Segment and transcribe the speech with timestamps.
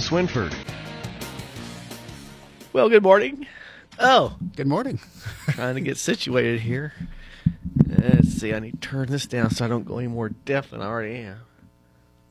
[0.00, 0.52] Swinford.
[2.72, 3.46] Well, good morning.
[4.00, 4.98] Oh, Good morning.
[5.50, 6.92] trying to get situated here.
[7.86, 8.52] Let's see.
[8.52, 10.86] I need to turn this down so I don't go any more deaf than I
[10.86, 11.36] already am.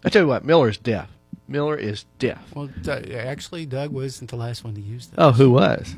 [0.03, 1.09] I tell you what, Miller's deaf.
[1.47, 2.43] Miller is deaf.
[2.53, 5.19] Well, Doug, actually, Doug wasn't the last one to use that.
[5.21, 5.95] Oh, who was?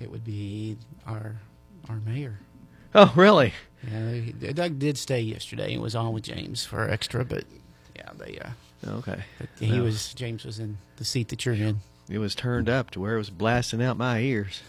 [0.00, 0.76] It would be
[1.06, 1.36] our
[1.88, 2.40] our mayor.
[2.92, 3.52] Oh, really?
[3.88, 7.44] Yeah, Doug did stay yesterday and was on with James for extra, but
[7.94, 8.50] yeah, they uh,
[8.86, 9.24] Okay.
[9.38, 9.84] but he No.
[9.84, 11.80] was James was in the seat that you're in.
[12.08, 14.60] It was turned up to where it was blasting out my ears.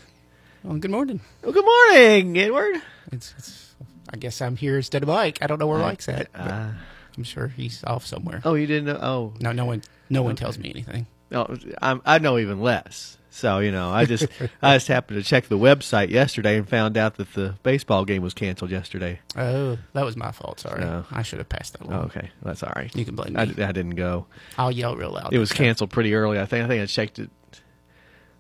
[0.64, 1.20] Well, good morning.
[1.44, 2.82] Well, good morning, Edward.
[3.12, 3.76] It's, it's
[4.14, 5.40] I guess I'm here instead of Mike.
[5.42, 6.30] I don't know where Mike's at.
[6.34, 6.70] Uh,
[7.18, 8.42] I'm sure he's off somewhere.
[8.46, 9.00] oh, you didn't know?
[9.02, 11.08] Oh, No, no one, no one tells me anything.
[11.32, 13.18] No, I'm, I know even less.
[13.36, 14.28] So you know, I just
[14.62, 18.22] I just happened to check the website yesterday and found out that the baseball game
[18.22, 19.20] was canceled yesterday.
[19.36, 20.62] Oh, that was my fault.
[20.62, 21.04] Sorry, No.
[21.12, 22.04] I should have passed that Oh, along.
[22.06, 22.96] okay, that's all right.
[22.96, 23.62] You can blame I, me.
[23.62, 24.26] I didn't go.
[24.58, 25.34] I'll yell real loud.
[25.34, 26.40] It was canceled pretty early.
[26.40, 26.64] I think.
[26.64, 27.30] I think I checked it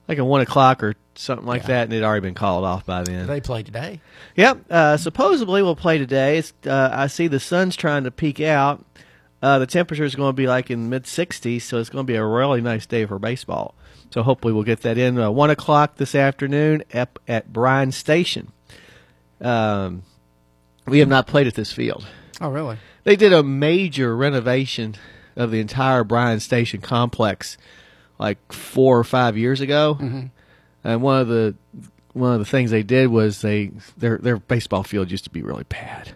[0.07, 1.67] like at one o'clock or something like Yeah.
[1.67, 3.27] that, and it had already been called off by then.
[3.27, 3.99] They play today.
[4.37, 4.59] Yep.
[4.69, 6.37] Uh, supposedly we'll play today.
[6.37, 8.85] It's, uh, I see the sun's trying to peek out.
[9.41, 12.07] Uh, the temperature is going to be like in mid 60s, so it's going to
[12.11, 13.75] be a really nice day for baseball.
[14.15, 15.19] So hopefully we'll get that in.
[15.19, 18.53] Uh, one o'clock this afternoon up at Bryan Station.
[19.41, 20.03] Um,
[20.87, 22.07] we have not played at this field.
[22.39, 22.77] Oh, really?
[23.03, 24.95] They did a major renovation
[25.35, 27.57] of the entire Bryan Station complex
[28.17, 30.27] like four or five years ago, Mm-hmm.
[30.85, 31.53] and one of the
[32.13, 35.41] one of the things they did was they their their baseball field used to be
[35.41, 36.13] really bad,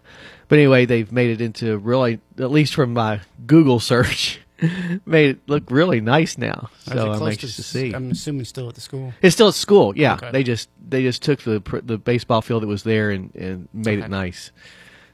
[0.47, 4.39] but anyway they've made it into really at least from my Google search
[5.05, 6.69] made it look really nice now.
[6.79, 7.93] So I'm anxious to s- see.
[7.93, 9.13] I'm assuming still at the school.
[9.21, 10.15] It's still at school, yeah.
[10.15, 10.31] Okay.
[10.31, 13.99] They just they just took the the baseball field that was there and, and made
[13.99, 14.51] it nice.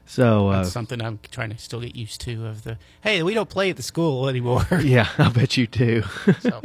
[0.08, 2.46] So uh, That's something I'm trying to still get used to.
[2.46, 4.64] Of the hey, we don't play at the school anymore.
[4.82, 6.02] yeah, I bet you do.
[6.40, 6.62] so,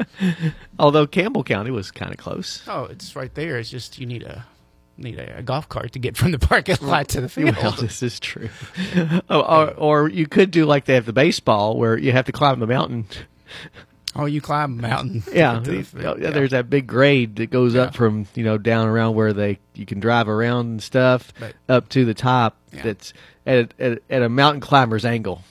[0.78, 2.64] Although Campbell County was kind of close.
[2.68, 3.58] oh, it's right there.
[3.58, 4.46] It's just you need a
[5.04, 7.56] need a, golf cart to get from the parking lot to the field.
[7.58, 8.50] Well, this is true.
[9.30, 9.72] oh, or,
[10.04, 12.68] or you could do like they have the baseball, where you have to climb the
[12.68, 13.06] mountain.
[14.16, 15.24] oh, you climb a mountain.
[15.34, 15.86] Yeah, the
[16.20, 19.60] yeah, there's that big grade that goes up from you know down around where they
[19.74, 22.58] you can drive around and stuff But- up to the top.
[22.74, 22.84] Yeah.
[22.84, 23.14] That's
[23.46, 25.44] at, a- at at a mountain climber's angle.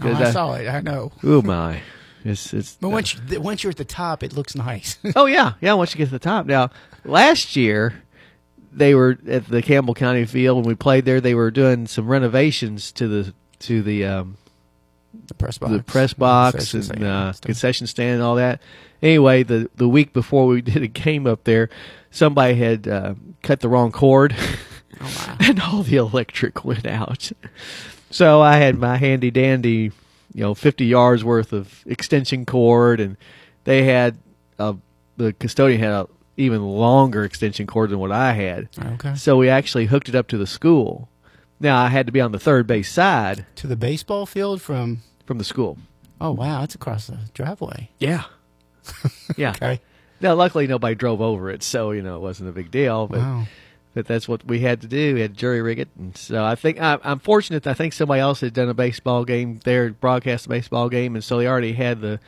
[0.00, 0.68] Oh, I That- saw it.
[0.68, 1.12] I know.
[1.24, 1.80] Oh my!
[2.24, 2.76] It's it's.
[2.80, 4.98] But once you, once you're at the top, it looks nice.
[5.16, 5.72] oh yeah, yeah.
[5.74, 6.46] Once you get to the top.
[6.46, 6.70] Now,
[7.04, 8.01] last year
[8.72, 11.20] they were at the Campbell County Field when we played there.
[11.20, 14.36] They were doing some renovations to the to the um,
[15.26, 15.72] the press box.
[15.72, 18.60] the press box and stand uh, concession stand and all that.
[19.02, 21.68] Anyway, the the week before we did a game up there,
[22.10, 24.34] somebody had uh, cut the wrong cord,
[25.00, 25.36] Oh, wow.
[25.48, 27.32] and all the electric went out.
[28.10, 29.90] So I had my handy dandy,
[30.34, 33.16] you know, fifty yards worth of extension cord, and
[33.64, 34.18] they had
[34.58, 34.76] a
[35.16, 38.68] the custodian had a even longer extension cord than what I had.
[38.94, 39.14] Okay.
[39.14, 41.08] So we actually hooked it up to the school.
[41.60, 45.00] Now I had to be on the third base side To the baseball field from.
[45.26, 45.78] from the school.
[46.20, 47.90] Oh wow, that's across the driveway.
[47.98, 48.24] Yeah.
[49.36, 49.50] Yeah.
[49.50, 49.80] Okay.
[50.20, 53.08] Now, luckily, nobody drove over it, so you know it wasn't a big deal.
[53.08, 53.44] But, Wow.
[53.94, 55.14] but that's what we had to do.
[55.14, 57.66] We had to jury rig it, and so I think I, I'm fortunate.
[57.66, 61.24] I think somebody else had done a baseball game there, broadcast a baseball game, and
[61.24, 62.20] so they already had the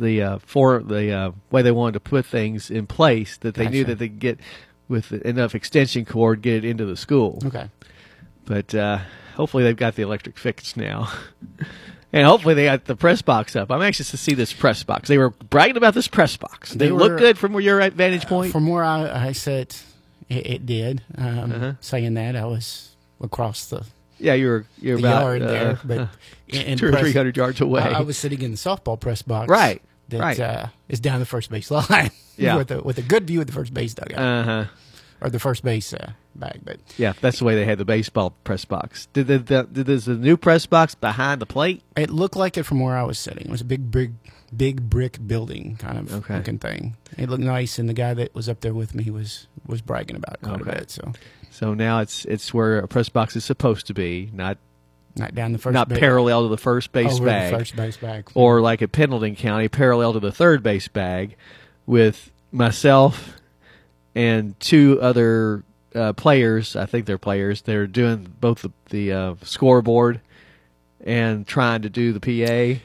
[0.00, 3.68] the uh, for the uh, way they wanted to put things in place that they
[3.68, 4.40] knew that they could get
[4.88, 7.38] with enough extension cord get it into the school.
[7.44, 7.68] Okay.
[8.44, 8.98] But uh,
[9.36, 11.12] hopefully, they've got the electric fixed now.
[12.12, 13.70] And hopefully they got the press box up.
[13.70, 15.08] I'm anxious to see this press box.
[15.08, 16.72] They were bragging about this press box.
[16.72, 18.50] They, They look good from where your vantage point.
[18.50, 19.80] From where I, I sat,
[20.28, 21.02] it, it did.
[21.16, 21.72] Um, Uh-huh.
[21.80, 23.86] Saying that, I was across the,
[24.18, 26.08] Yeah, you're you're about yard uh, there, but
[26.48, 27.82] in two or three hundred yards away.
[27.82, 30.40] I, I was sitting in the softball press box, Right, That right.
[30.40, 32.10] Uh, is down the first base line.
[32.36, 32.56] Yeah.
[32.56, 34.64] with a with a good view of the first base dugout uh huh.
[35.20, 36.60] or the first base uh, bag.
[36.64, 39.08] But Yeah, that's the way they had the baseball press box.
[39.12, 41.82] Did the, the did this the new press box behind the plate?
[41.96, 43.44] it looked like it from where I was sitting.
[43.44, 44.14] It was a big, big,
[44.56, 46.36] big brick building kind of Okay.
[46.36, 46.96] looking thing.
[47.18, 50.16] It looked nice, and the guy that was up there with me was was bragging
[50.16, 50.70] about it quite Okay.
[50.70, 50.90] a bit.
[50.90, 51.12] So
[51.50, 54.56] So now it's it's where a press box is supposed to be, not
[55.16, 57.76] not down the first, not base, parallel to the first base over bag, the first
[57.76, 61.36] base bag, or like at Pendleton County, parallel to the third base bag,
[61.86, 63.34] with myself
[64.14, 65.64] and two other
[65.94, 66.76] uh, players.
[66.76, 67.62] I think they're players.
[67.62, 70.20] They're doing both the, the uh, scoreboard
[71.04, 72.80] and trying to do the PA.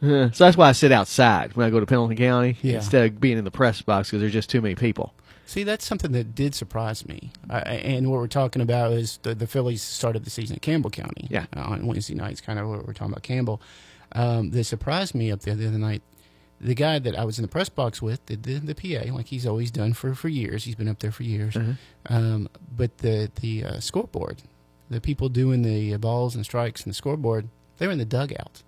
[0.00, 2.76] So that's why I sit outside when I go to Pendleton County Yeah.
[2.76, 5.14] instead of being in the press box because there's just too many people.
[5.46, 7.30] See, that's something that did surprise me.
[7.48, 10.90] Uh, and what we're talking about is the, the Fillies started the season at Campbell
[10.90, 11.28] County.
[11.30, 11.46] Yeah.
[11.56, 13.60] uh, on Wednesday nights, kind of what we're talking about Campbell.
[14.12, 16.02] Um, that surprised me up there the other night.
[16.60, 19.26] the guy that I was in the press box with did the, the PA like
[19.26, 20.64] he's always done for, for years.
[20.64, 21.56] He's been up there for years.
[21.56, 21.72] Uh-huh.
[22.08, 24.42] Um, but the the uh, scoreboard,
[24.90, 27.48] the people doing the balls and strikes and the scoreboard,
[27.78, 28.62] they were in the dugout.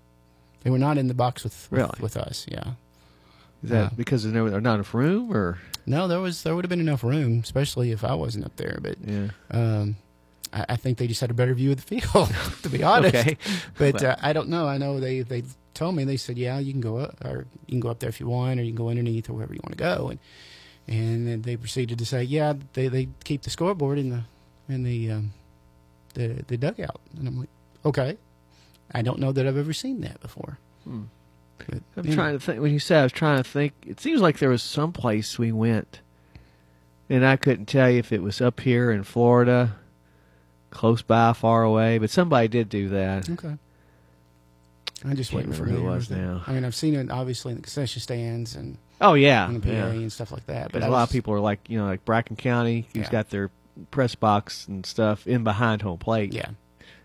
[0.63, 1.99] They were not in the box with with, Really?
[2.01, 2.47] with us.
[2.49, 2.73] Yeah.
[3.63, 3.91] Is that Yeah.
[3.97, 6.81] because there's no, there's not enough room, or No, there was there would have been
[6.81, 8.79] enough room, especially if I wasn't up there.
[8.81, 9.29] But yeah?
[9.51, 9.97] um,
[10.53, 12.33] I, I think they just had a better view of the field,
[12.63, 13.15] to be honest.
[13.17, 13.37] Okay,
[13.77, 14.67] But uh, I don't know.
[14.69, 15.43] I know they they
[15.75, 18.09] told me they said, yeah, you can go up or you can go up there
[18.09, 20.09] if you want, or you can go underneath or wherever you want to go.
[20.11, 20.19] And
[20.87, 24.23] and then they proceeded to say, yeah, they they keep the scoreboard in the
[24.69, 25.33] in the um,
[26.15, 27.01] the the dugout.
[27.19, 27.49] And I'm like,
[27.85, 28.17] okay.
[28.93, 30.57] I don't know that I've ever seen that before.
[30.85, 31.03] Hmm.
[31.59, 32.61] But, I'm know, trying to think.
[32.61, 33.73] When you said, I was trying to think.
[33.87, 36.01] It seems like there was some place we went,
[37.09, 39.77] and I couldn't tell you if it was up here in Florida,
[40.71, 41.99] close by, far away.
[41.99, 43.29] But somebody did do that.
[43.31, 43.57] Okay.
[45.05, 46.43] I'm just waiting for who it was now.
[46.47, 49.69] I mean, I've seen it obviously in the concession stands and Oh yeah, on the
[49.69, 49.87] yeah.
[49.87, 50.73] and stuff like that.
[50.73, 53.11] But a lot of people are like, you know, like Bracken County, who's Yeah.
[53.11, 53.51] got their
[53.93, 56.51] press box and stuff in behind home plate, yeah.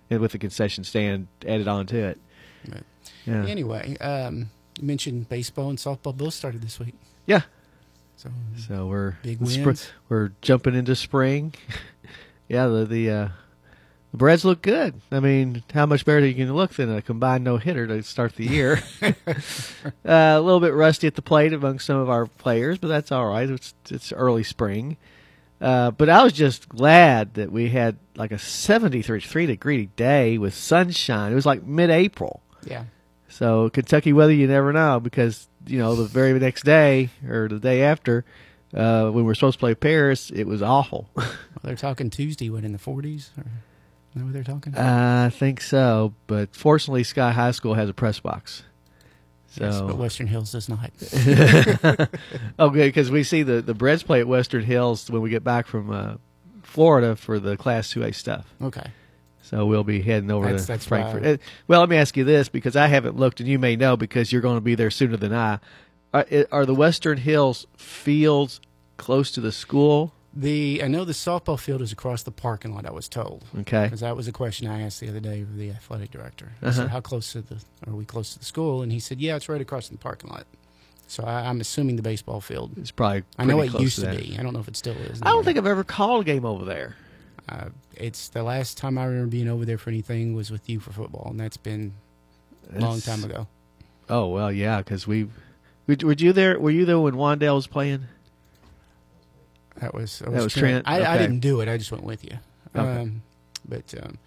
[0.10, 2.20] and with the concession stand added onto it.
[2.68, 2.82] Right.
[3.25, 4.50] Yeah, Anyway, um,
[4.80, 6.96] you mentioned baseball and softball both started this week.
[7.25, 7.42] yeah.
[8.16, 8.30] So
[8.68, 9.90] So we're big wins.
[10.10, 11.54] we're jumping into spring.
[12.48, 13.28] yeah, the the uh,
[14.12, 15.02] the Breds look good.
[15.12, 18.36] I mean, how much better you can look than a combined no hitter to start
[18.36, 18.81] the year?
[19.02, 19.12] uh,
[20.06, 23.28] a little bit rusty at the plate among some of our players, but that's all
[23.28, 23.50] right.
[23.50, 24.98] It's it's early spring.
[25.60, 30.54] Uh, but I was just glad that we had like a 73 degree day with
[30.54, 31.31] sunshine.
[31.31, 32.42] It was like mid April.
[32.66, 32.84] yeah.
[33.34, 37.58] So Kentucky weather, you never know because you know the very next day or the
[37.58, 38.26] day after,
[38.76, 41.10] uh, when we're supposed to play Paris, it was awful.
[41.64, 42.50] Well, they're talking Tuesday.
[42.50, 43.30] What in the 40s?
[43.38, 44.76] Or, is that what they're talking?
[44.76, 48.64] I think so, but fortunately, Scott High School has a press box.
[49.48, 50.92] So yes, but Western Hills does not.
[52.60, 55.68] okay, because we see the the Breads play at Western Hills when we get back
[55.68, 56.16] from uh,
[56.64, 58.54] Florida for the Class Two A stuff.
[58.62, 58.92] Okay.
[59.54, 61.22] So we'll be heading over That's- to that's Frankfort.
[61.22, 63.76] why- Uh, Well, let me ask you this because I haven't looked, and you may
[63.76, 65.60] know because you're going to be there sooner than I.
[66.12, 68.60] Are, are the Western Hills fields
[68.98, 70.12] close to the school?
[70.36, 72.88] The I know the softball field is across the parking lot.
[72.88, 73.84] I was told Okay.
[73.84, 76.54] because that was a question I asked the other day of the athletic director.
[76.64, 76.76] I Uh-huh.
[76.76, 79.36] said, "How close to the are we close to the school?" And he said, "Yeah,
[79.36, 80.48] it's right across the parking lot."
[81.06, 82.72] So I, I'm assuming the baseball field.
[82.78, 83.24] It's probably.
[83.38, 84.18] I know it used to, that.
[84.18, 84.36] be.
[84.40, 85.20] I don't know if it still is.
[85.22, 86.96] I don't think I've ever called a game over there.
[87.50, 90.80] Uh, it's the last time I remember being over there for anything was with you
[90.80, 91.94] for football, and that's been
[92.74, 93.48] a long That's- time ago.
[94.10, 95.25] Oh well, yeah, because we.
[95.88, 96.60] Were were you there?
[96.60, 98.06] Were you there when Wandale was playing?
[99.78, 100.88] That was that was Trent?
[100.88, 101.18] I, I Okay.
[101.24, 101.68] didn't do it.
[101.68, 102.38] I just went with you.
[102.75, 103.01] Okay.
[103.01, 103.24] Um,
[103.68, 104.18] but um,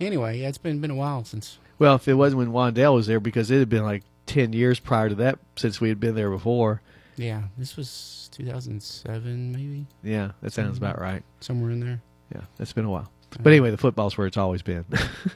[0.00, 1.58] anyway, yeah, it's been been a while since.
[1.78, 4.78] Well, if it wasn't when Wandale was there, because it had been like ten years
[4.80, 6.80] prior to that since we had been there before.
[7.16, 11.22] Yeah, this was 2007, maybe Yeah, that sounds about right.
[11.40, 12.00] somewhere in there.
[12.34, 13.10] Yeah, it's been a while.
[13.40, 14.84] But anyway, the football's where it's always been.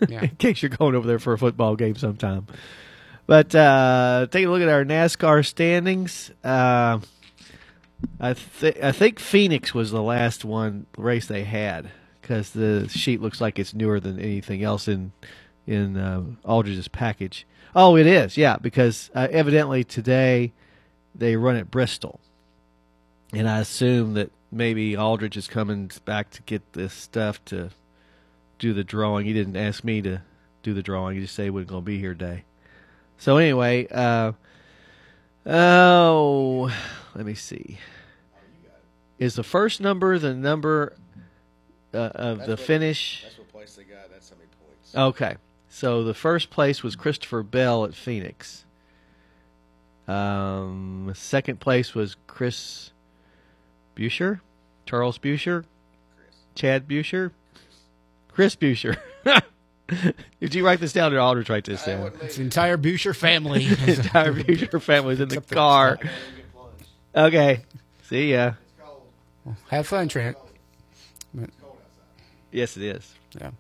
[0.09, 0.23] Yeah.
[0.25, 2.47] in case you're going over there for a football game sometime.
[3.27, 6.31] But uh, take a look at our NASCAR standings.
[6.45, 7.01] Uh,
[8.21, 11.91] I think I think Phoenix was the last one race they had
[12.21, 15.13] because the sheet looks like it's newer than anything else in
[15.67, 17.47] in uh, Aldridge's package.
[17.75, 20.53] Oh, it is, yeah, because uh, evidently today
[21.15, 22.21] they run at Bristol,
[23.33, 27.71] and I assume that maybe Aldridge is coming back to get this stuff to
[28.59, 29.27] do the drawing.
[29.27, 30.23] He didn't ask me to
[30.63, 31.17] do the drawing.
[31.17, 32.45] He just said he wasn't going to be here today.
[33.19, 34.33] So anyway, uh,
[35.47, 36.75] oh,
[37.15, 37.79] let me see.
[39.19, 40.95] Is the first number the number
[41.95, 43.23] uh, of the finish?
[43.23, 44.11] That's what place they got.
[44.11, 44.95] That's how many points.
[44.95, 45.37] Okay.
[45.69, 48.65] So the first place was Christopher Bell at Phoenix.
[50.09, 52.93] Um, second place was Chris
[53.97, 54.41] Busher,
[54.85, 55.65] Charles Busher,
[56.55, 57.33] Chad Busher,
[58.29, 58.97] Chris Busher.
[60.41, 62.13] Did you write this down or Aldridge write this down?
[62.21, 63.67] It's the entire Boucher family.
[63.87, 65.99] The entire Busher family's in the car.
[67.15, 67.63] Okay.
[68.09, 68.53] See ya.
[69.69, 70.37] Have fun, Trent.
[72.51, 73.15] Yes, it is.
[73.39, 73.51] Yeah.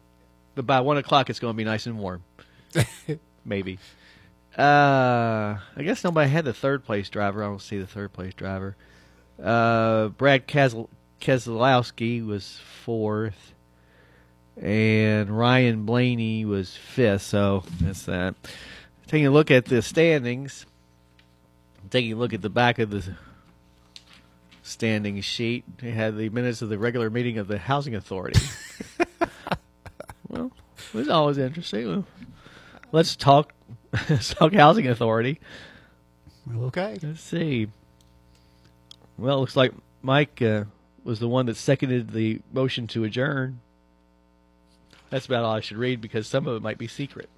[0.55, 2.23] But by one o'clock, it's going to be nice and warm.
[3.45, 3.79] Maybe.
[4.57, 7.45] Uh, I guess nobody had the third place driver.
[7.45, 8.75] I don't see the third place driver.
[9.43, 13.55] Uh, Brad Keselowski was fourth,
[14.61, 17.23] and Ryan Blaney was fifth.
[17.23, 18.35] So that's that.
[19.07, 20.67] Taking a look at the standings,
[21.91, 23.15] taking a look at the back of the
[24.63, 28.41] standing sheet, they had the minutes of the regular meeting of the Housing Authority.
[30.29, 31.89] well, it was always interesting.
[31.89, 32.05] Well,
[32.93, 33.53] let's talk.
[34.11, 35.41] let's talk Housing Authority.
[36.55, 36.99] Okay.
[37.03, 37.69] Let's see.
[39.19, 40.65] Well, it looks like Mike uh,
[41.05, 43.61] was the one that seconded the motion to adjourn.
[45.11, 47.29] That's about all I should read because some of it might be secret.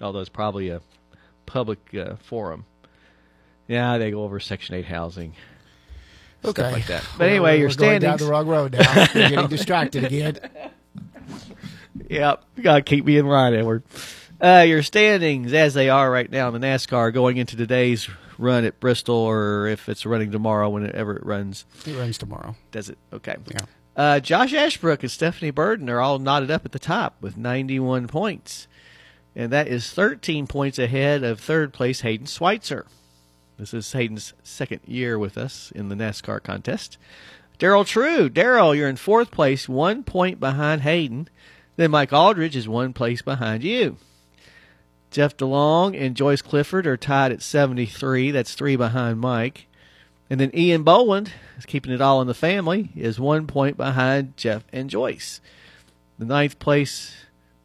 [0.00, 0.80] Although it's probably a
[1.46, 2.64] public uh, forum.
[3.68, 5.34] Yeah, they go over Section 8 housing.
[6.44, 6.62] Okay.
[6.62, 7.02] Stuff like that.
[7.12, 9.06] But Well, anyway, we're your going down the wrong road now.
[9.14, 10.38] You're getting distracted again.
[12.08, 13.82] Yep, you gotta keep me in line, Edward.
[14.40, 18.64] Uh, your standings as they are right now in the NASCAR going into today's run
[18.64, 21.64] at Bristol, or if it's running tomorrow, whenever it runs.
[21.86, 22.56] It runs tomorrow.
[22.70, 22.98] Does it?
[23.12, 23.36] Okay.
[23.50, 23.58] Yeah.
[23.96, 28.08] Uh, Josh Ashbrook and Stephanie Burden are all knotted up at the top with 91
[28.08, 28.68] points.
[29.34, 32.86] And that is 13 points ahead of third place Hayden Schweitzer.
[33.58, 36.98] This is Hayden's second year with us in the NASCAR contest.
[37.58, 38.28] Daryl True.
[38.28, 41.28] Daryl, you're in fourth place, one point behind Hayden.
[41.76, 43.96] Then Mike Aldridge is one place behind you.
[45.16, 48.32] Jeff DeLong and Joyce Clifford are tied at 73.
[48.32, 49.66] That's three behind Mike.
[50.28, 54.36] And then Ian Boland is keeping it all in the family, is one point behind
[54.36, 55.40] Jeff and Joyce.
[56.18, 57.14] The ninth place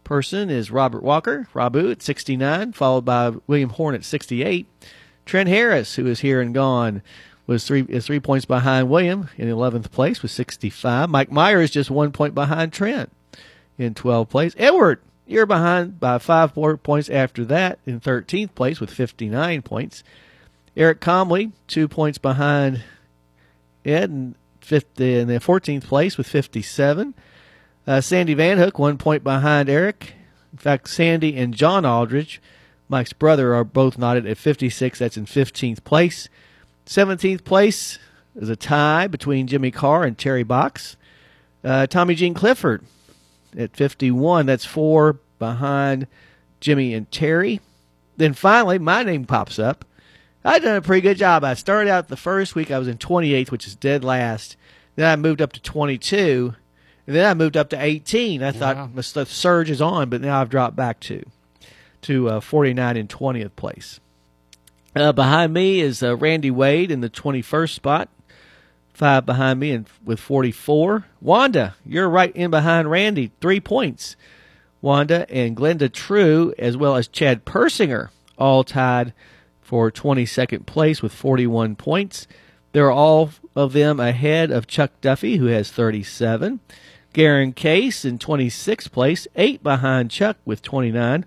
[0.05, 4.65] person is Robert Walker, Rabu at 69, followed by William Horn at 68.
[5.25, 7.01] Trent Harris, who is here and gone,
[7.47, 11.09] was three is three points behind William in 11th place with 65.
[11.09, 13.11] Mike Meyer is just one point behind Trent
[13.77, 14.55] in 12th place.
[14.57, 20.03] Edward, you're behind by five more points after that in 13th place with 59 points.
[20.75, 22.83] Eric Comley, two points behind
[23.85, 27.13] Ed, fifth in the 14th place with 57.
[27.87, 30.13] Uh, Sandy Van Hook, one point behind Eric.
[30.51, 32.41] In fact, Sandy and John Aldridge,
[32.87, 34.99] Mike's brother, are both knotted at 56.
[34.99, 36.29] That's in 15th place.
[36.85, 37.99] 17th place
[38.35, 40.97] is a tie between Jimmy Carr and Terry Box.
[41.63, 42.83] Uh, Tommy Jean Clifford
[43.57, 44.45] at 51.
[44.45, 46.07] That's four behind
[46.59, 47.59] Jimmy and Terry.
[48.17, 49.85] Then finally, my name pops up.
[50.43, 51.43] I've done a pretty good job.
[51.43, 54.55] I started out the first week, I was in 28th, which is dead last.
[54.95, 56.55] Then I moved up to 22.
[57.07, 58.43] And then I moved up to 18.
[58.43, 61.23] I thought the the surge is on, but now I've dropped back to
[62.03, 63.99] to uh, 49 and 20th place.
[64.95, 68.09] Uh, behind me is uh, Randy Wade in the 21st spot.
[69.01, 71.05] Five behind me and with 44.
[71.21, 74.15] Wanda, you're right in behind Randy, three points.
[74.79, 79.15] Wanda and Glenda True, as well as Chad Persinger, all tied
[79.59, 82.27] for 22nd place with 41 points.
[82.73, 86.59] They're all of them ahead of Chuck Duffy, who has 37.
[87.11, 91.25] Garen Case in 26th place, eight behind Chuck with 29.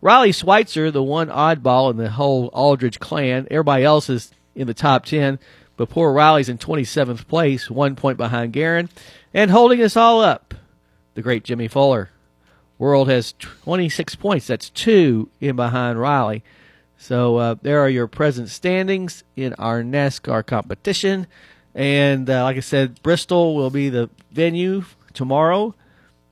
[0.00, 3.48] Riley Schweitzer, the one oddball in the whole Aldridge clan.
[3.50, 5.40] Everybody else is in the top 10,
[5.78, 8.90] but poor Riley's in 27th place, one point behind Garen.
[9.32, 10.52] And holding us all up,
[11.14, 12.10] the great Jimmy Fuller.
[12.78, 14.48] World has 26 points.
[14.48, 16.42] That's two in behind Riley.
[16.96, 21.28] So uh, there are your present standings in our NASCAR competition.
[21.74, 25.76] And uh, like I said, Bristol will be the venue tomorrow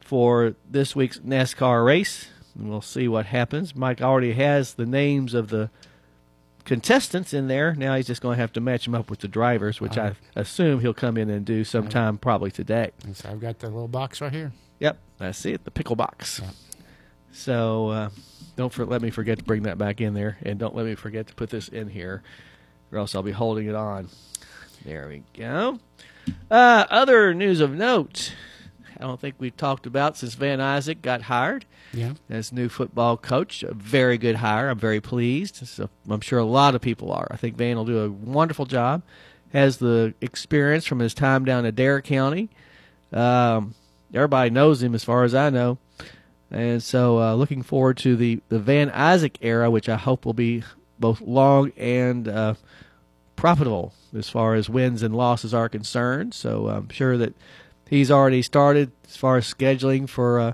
[0.01, 2.29] for this week's NASCAR race.
[2.57, 3.77] And we'll see what happens.
[3.77, 5.71] Mike already has the names of the
[6.67, 7.75] contestants in there.
[7.75, 10.15] Now he's just going to have to match them up with the drivers, which I
[10.35, 12.91] assume he'll come in and do sometime probably today.
[13.15, 14.53] So I've got the little box right here.
[14.81, 16.41] Yep, I see it, the pickle box.
[16.43, 16.51] Yeah.
[17.33, 18.11] So uh,
[18.57, 20.95] don't for, let me forget to bring that back in there, and don't let me
[20.95, 22.23] forget to put this in here,
[22.93, 24.09] or else I'll be holding it on.
[24.85, 25.79] There we go.
[26.51, 28.33] Uh, other news of note.
[28.99, 32.15] I don't think we've talked about since Van Isaac got hired Yeah.
[32.31, 33.63] as new football coach.
[33.63, 34.69] A very good hire.
[34.69, 35.67] I'm very pleased.
[35.67, 37.29] So I'm sure a lot of people are.
[37.31, 39.03] I think Van will do a wonderful job.
[39.53, 42.49] Has the experience from his time down in Dare County.
[43.13, 43.75] Um,
[44.13, 45.79] everybody knows him as far as I know.
[46.51, 50.33] And so uh, looking forward to the, the Van Isaac era, which I hope will
[50.35, 50.63] be
[50.99, 52.55] both long and uh,
[53.35, 56.35] profitable as far as wins and losses are concerned.
[56.35, 57.35] So I'm sure that
[57.89, 60.53] he's already started as far as scheduling for uh,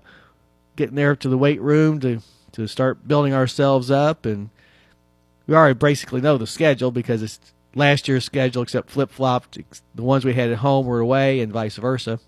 [0.77, 2.21] getting there to the weight room to,
[2.53, 4.27] to start building ourselves up.
[4.27, 4.51] And
[5.47, 7.41] we already basically know the schedule because it's
[7.75, 9.59] last year's schedule, except flip flopped.
[9.95, 12.21] The ones we had at home were away, and vice versa.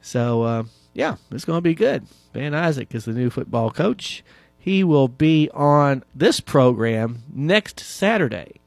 [0.00, 0.64] So, uh,
[0.94, 2.06] yeah, it's going to be good.
[2.32, 4.24] Van Isaac is the new football coach.
[4.58, 8.60] He will be on this program next Saturday.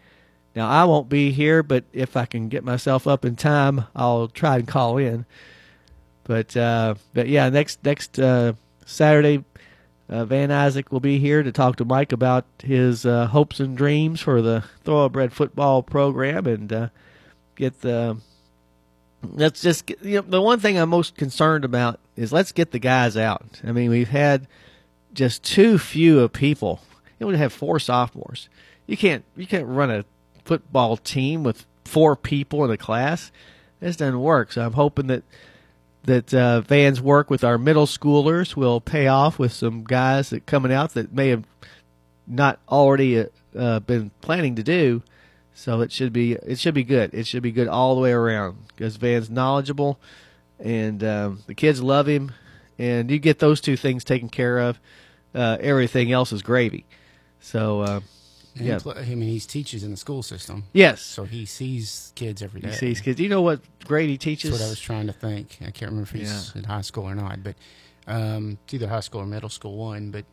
[0.56, 4.30] Now, I won't be here, but if I can get myself up in time, I'll
[4.30, 5.26] try and call in.
[6.24, 8.54] But, uh, but yeah, next next uh,
[8.86, 9.44] Saturday,
[10.10, 13.78] uh, Van Isaac will be here to talk to Mike about his uh, hopes and
[13.78, 16.90] dreams for the Thoroughbred football program and uh,
[17.56, 18.18] get the
[19.24, 22.72] let's just get, you know the one thing I'm most concerned about is let's get
[22.72, 23.62] the guys out.
[23.64, 24.48] I mean, we've had
[25.14, 26.82] just too few of people.
[27.20, 28.50] You know, we have four sophomores,
[28.88, 30.06] you can't you can't run a
[30.46, 33.32] football team with four people in a class.
[33.80, 34.52] This doesn't work.
[34.52, 35.24] So I'm hoping that
[36.04, 40.46] that uh, Van's work with our middle schoolers will pay off with some guys that
[40.46, 41.46] coming out that may have
[42.28, 43.26] not already uh,
[43.58, 45.02] uh, been planning to do.
[45.54, 47.14] So it should be it should be good.
[47.14, 50.00] It should be good all the way around because Van's knowledgeable,
[50.60, 52.32] and um, the kids love him.
[52.78, 54.80] And you get those two things taken care of,
[55.34, 56.86] uh, everything else is gravy.
[57.40, 58.00] So uh,
[58.58, 62.14] And yeah, pl- I mean, he teaches in the school system, yes, so he sees
[62.16, 62.70] kids every day.
[62.70, 63.18] he sees kids.
[63.18, 64.52] Do you know what grade he That's teaches?
[64.52, 65.58] what I was trying to think.
[65.62, 67.56] I can't remember if he's in high school or not, but
[68.08, 70.12] um, it's either high school or middle school one.
[70.12, 70.24] But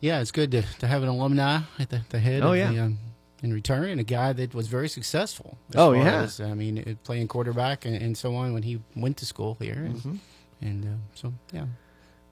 [0.00, 2.72] yeah, it's good to, to have an alumni at the, the head Oh, of yeah.
[2.72, 2.98] the, um,
[3.42, 5.58] in return, and a guy that was very successful.
[5.70, 6.22] as Oh, far yeah.
[6.22, 9.74] as, I mean, playing quarterback and, and so on when he went to school here,
[9.74, 10.14] and, Mm-hmm.
[10.62, 11.66] and uh, so yeah.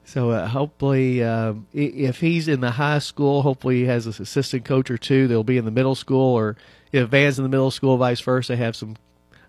[0.08, 4.64] So uh, hopefully, i- if he's in the high school, hopefully he has an assistant
[4.64, 5.26] coach or two.
[5.26, 6.56] They'll be in the middle school, or
[6.92, 8.52] if Van's in the middle school, vice versa.
[8.52, 8.96] They have some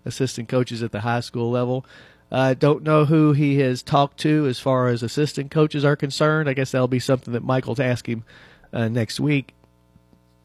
[0.04, 1.86] assistant coaches at the high school level.
[2.32, 6.48] Uh, don't know who he has talked to as far as assistant coaches are concerned.
[6.48, 8.24] I guess that'll be something that Michael's asking
[8.72, 9.54] uh, next week.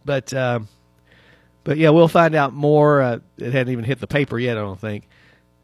[0.06, 0.68] But um,
[1.64, 3.02] but yeah, we'll find out more.
[3.02, 5.08] Uh, it hadn't even hit the paper yet, I don't think.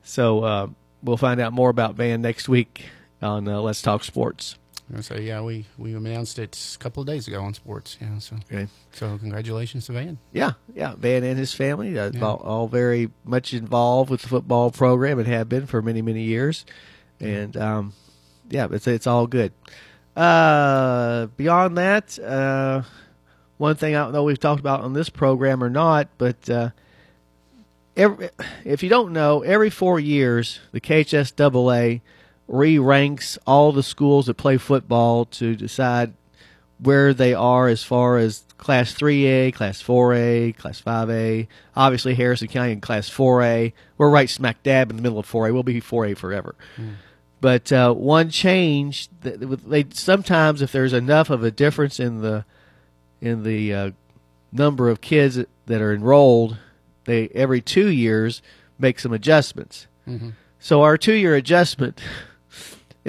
[0.01, 0.67] So uh,
[1.03, 2.85] we'll find out more about Van next week
[3.21, 4.55] on uh, Let's Talk Sports.
[5.01, 7.95] So yeah, we, we announced it a couple of days ago on sports.
[8.01, 8.67] Yeah, so Okay.
[8.91, 10.17] so congratulations to Van.
[10.33, 10.95] Yeah, yeah.
[10.97, 12.21] Van and his family, uh, Yeah.
[12.25, 16.23] all, all very much involved with the football program and have been for many, many
[16.23, 16.65] years.
[17.19, 17.93] And um,
[18.49, 19.51] yeah, it's it's all good.
[20.15, 22.81] Uh, beyond that, uh,
[23.57, 26.69] one thing I don't know we've talked about on this program or not, but uh,
[27.95, 28.29] every,
[28.65, 32.01] if you don't know, every four years the KHSAA
[32.49, 36.13] re-ranks all the schools that play football to decide
[36.79, 41.47] where they are as far as class 3A, class 4A, class 5A.
[41.75, 43.73] Obviously, Harrison County in class 4A.
[43.97, 45.53] We're right smack dab in the middle of 4A.
[45.53, 46.55] We'll be 4A forever.
[47.41, 52.43] But uh, one change, that they sometimes if there's enough of a difference in the
[53.21, 53.91] in the uh,
[54.51, 56.57] number of kids that are enrolled,
[57.05, 58.41] they every two years
[58.77, 59.87] make some adjustments.
[60.07, 60.29] Mm-hmm.
[60.59, 62.01] So our two year adjustment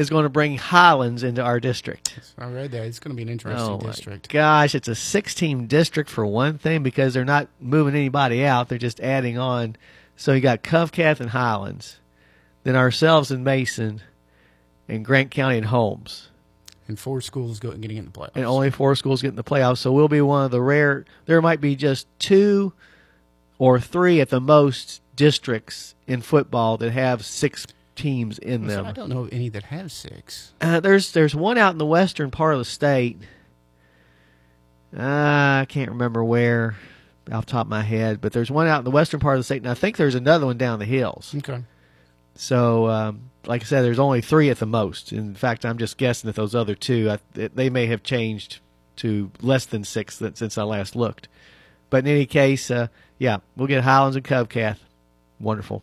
[0.00, 2.18] is going to bring Highlands into our district.
[2.38, 2.84] I read that.
[2.86, 4.28] It's going to be an interesting Oh district.
[4.28, 8.68] gosh, it's a six team district for one thing because they're not moving anybody out;
[8.68, 9.76] they're just adding on.
[10.16, 11.98] So you got Covcath and Highlands,
[12.64, 14.00] then ourselves and Mason,
[14.88, 16.28] and Grant County and Holmes,
[16.88, 18.32] And four schools getting into playoffs.
[18.34, 19.78] and only four schools getting in the playoffs.
[19.78, 21.04] So we'll be one of the rare.
[21.26, 22.72] There might be just two
[23.58, 27.66] or three at the most districts in football that have six
[28.00, 28.86] teams in them.
[28.86, 30.52] I don't know of any that have six.
[30.60, 33.20] Uh, there's there's one out in the western part of the state.
[34.96, 35.02] Uh,
[35.62, 36.76] I can't remember where
[37.30, 39.40] off the top of my head, but there's one out in the western part of
[39.40, 41.34] the state, and I think there's another one down the hills.
[41.36, 41.62] Okay.
[42.34, 45.12] So, um, like I said, there's only three at the most.
[45.12, 48.60] In fact, I'm just guessing that those other two, I, they may have changed
[48.96, 51.28] to less than six that, since I last looked.
[51.88, 54.78] But in any case, uh, yeah, we'll get Highlands and Covcath.
[55.38, 55.82] Wonderful.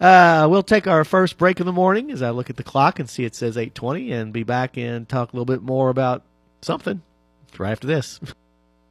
[0.00, 2.98] Uh, we'll take our first break of the morning as I look at the clock
[2.98, 6.22] and see it says 8:20, and be back and talk a little bit more about
[6.62, 7.02] something
[7.58, 8.20] right after this.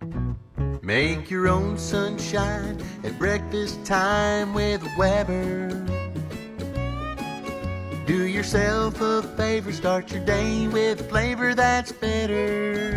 [0.81, 5.69] Make your own sunshine at breakfast time with Webber.
[8.05, 12.93] Do yourself a favor, start your day with flavor that's better.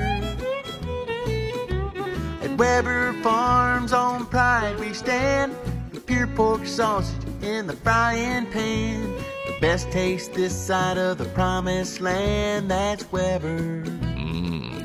[2.43, 5.55] At Webber Farms on Pride we stand
[5.93, 9.15] with pure pork sausage in the frying pan.
[9.47, 14.06] The best taste this side of the promised land, that's Webber.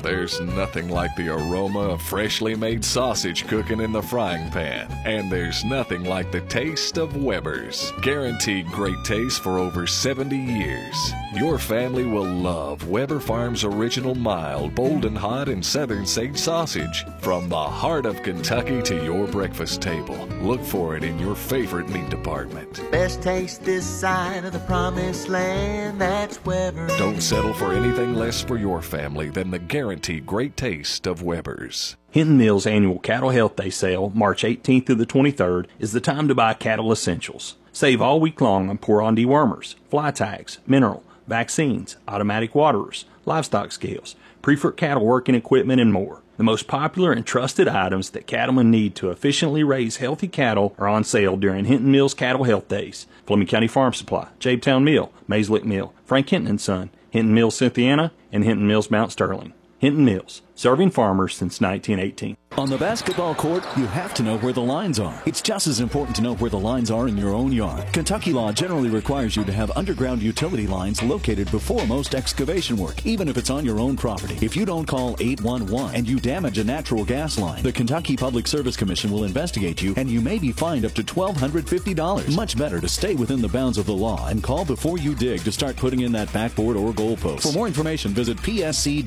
[0.02, 4.90] There's nothing like the aroma of freshly made sausage cooking in the frying pan.
[5.04, 7.92] And there's nothing like the taste of Webber's.
[8.02, 11.12] Guaranteed great taste for over 70 years.
[11.34, 17.06] Your family will love Webber Farms original mild, bold and hot, and southern sage sausage.
[17.20, 20.26] From the heart of Kentucky to your breakfast table.
[20.40, 22.82] Look for it in your favorite meat department.
[22.90, 26.88] Best taste this side of the promised land, that's Webber.
[26.98, 29.91] Don't settle for anything less for your family than the guaranteed
[30.26, 31.96] great taste of Webber's.
[32.10, 36.28] Hinton Mills annual Cattle Health Day sale, March 18th through the 23rd, is the time
[36.28, 37.56] to buy cattle essentials.
[37.72, 44.16] Save all week long on pour-on dewormers, fly tags, mineral, vaccines, automatic waterers, livestock scales,
[44.42, 46.20] Priefert cattle working equipment, and more.
[46.36, 50.88] The most popular and trusted items that cattlemen need to efficiently raise healthy cattle are
[50.88, 53.06] on sale during Hinton Mills Cattle Health Days.
[53.24, 58.42] Fleming County Farm Supply, Jabetown Mill, Mayslick Mill, Frank Hinton Son, Hinton Mills Cynthiana, and
[58.42, 59.52] Hinton Mills Mount Sterling.
[59.82, 62.36] Hinton Mills, serving farmers since 1918.
[62.58, 65.18] On the basketball court, you have to know where the lines are.
[65.24, 67.90] It's just as important to know where the lines are in your own yard.
[67.94, 73.06] Kentucky law generally requires you to have underground utility lines located before most excavation work,
[73.06, 74.36] even if it's on your own property.
[74.44, 78.46] If you don't call 811 and you damage a natural gas line, the Kentucky Public
[78.46, 82.36] Service Commission will investigate you and you may be fined up to $1,250.
[82.36, 85.40] Much better to stay within the bounds of the law and call before you dig
[85.44, 87.44] to start putting in that backboard or goalpost.
[87.44, 89.06] For more information, visit psc.ky.gov.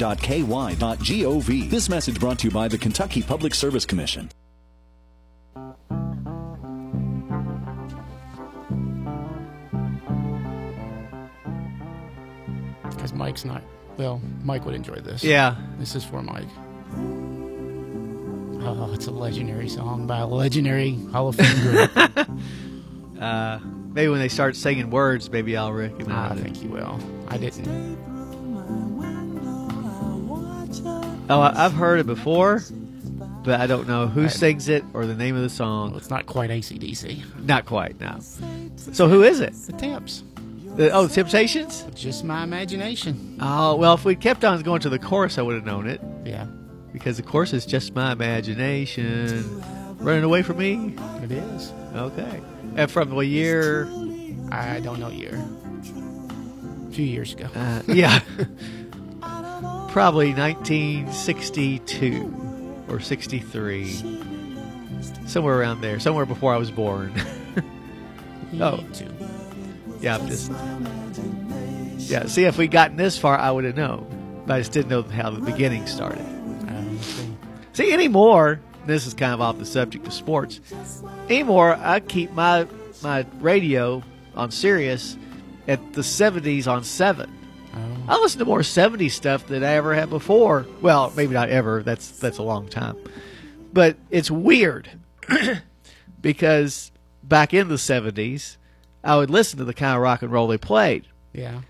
[1.70, 4.30] This message brought to you by the Kentucky Public Service Commission.
[12.84, 13.62] Because Mike's not.
[13.98, 15.24] Well, Mike would enjoy this.
[15.24, 15.56] Yeah.
[15.80, 16.48] This is for Mike.
[18.68, 22.30] Oh, it's a legendary song by a legendary Hall of Fame group.
[23.16, 23.60] Uh,
[23.94, 26.44] maybe when they start singing words, maybe I'll I recognize it.
[26.44, 27.00] think you will.
[27.30, 27.98] I didn't.
[31.30, 32.62] Oh, I've heard it before,
[33.46, 34.32] but I don't know who Right.
[34.32, 35.94] sings it or the name of the Well, song.
[35.96, 37.22] it's not quite ACDC.
[37.46, 38.18] Not quite, no.
[38.92, 39.54] So who is it?
[39.68, 40.24] The Temps.
[40.76, 41.86] The, oh, the Temptations?
[41.96, 43.38] Just my imagination.
[43.40, 46.02] Oh, well, if we'd kept on going to the chorus, I would have known it.
[46.26, 46.48] Yeah,
[46.92, 49.62] Because the chorus is just my imagination
[50.00, 50.94] running away from me.
[51.24, 51.72] it is.
[51.96, 52.42] Okay.
[52.76, 53.88] And from what year?
[54.52, 55.42] I don't know year.
[56.90, 57.48] A few years ago.
[57.56, 58.20] Uh, yeah.
[59.90, 62.26] Probably 1962
[62.96, 63.94] or 63.
[65.26, 66.00] Somewhere around there.
[66.00, 67.14] Somewhere before I was born.
[68.60, 68.84] oh.
[70.00, 70.52] Yeah, I'm just.
[72.10, 74.44] Yeah, see, if we'd gotten this far, I would have known.
[74.46, 76.26] But I just didn't know how the beginning started.
[77.02, 77.36] See.
[77.74, 80.62] See, anymore, this is kind of off the subject of sports.
[81.30, 82.68] Anymore, I keep my
[83.02, 84.02] my radio
[84.36, 85.18] on Sirius
[85.68, 87.35] at the 70s on 7.
[87.76, 90.66] Oh, I listen to more 70s stuff than I ever have before.
[90.82, 91.84] Well, maybe not ever.
[91.84, 92.98] That's that's a long time.
[93.74, 94.90] But it's weird
[96.22, 96.92] because
[97.24, 98.58] back in the 70s,
[99.04, 101.06] I would listen to the kind of rock and roll they played.
[101.34, 101.62] yeah.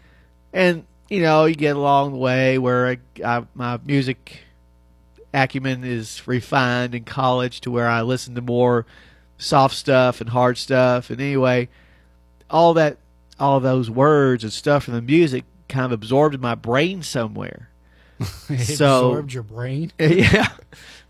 [0.53, 4.39] And you know, you get along the way where I, I, my music
[5.33, 8.85] acumen is refined in college to where I listen to more
[9.37, 11.09] soft stuff and hard stuff.
[11.09, 11.67] And anyway,
[12.49, 12.97] all that,
[13.39, 17.69] all those words and stuff from the music kind of absorbed in my brain somewhere.
[18.49, 19.91] It So- absorbed your brain.
[19.99, 20.47] yeah.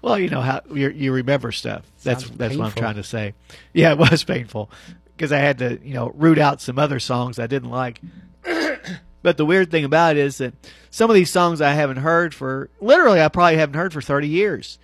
[0.01, 1.83] Well, you know how you you remember stuff.
[2.03, 3.33] That's Sounds that's what I'm trying to say.
[3.73, 4.69] Yeah, it was painful
[5.15, 8.01] because I had to you know root out some other songs I didn't like.
[9.23, 10.53] but the weird thing about it is that
[10.91, 14.27] some of these songs I haven't heard for literally I probably haven't heard for 30
[14.27, 14.77] years.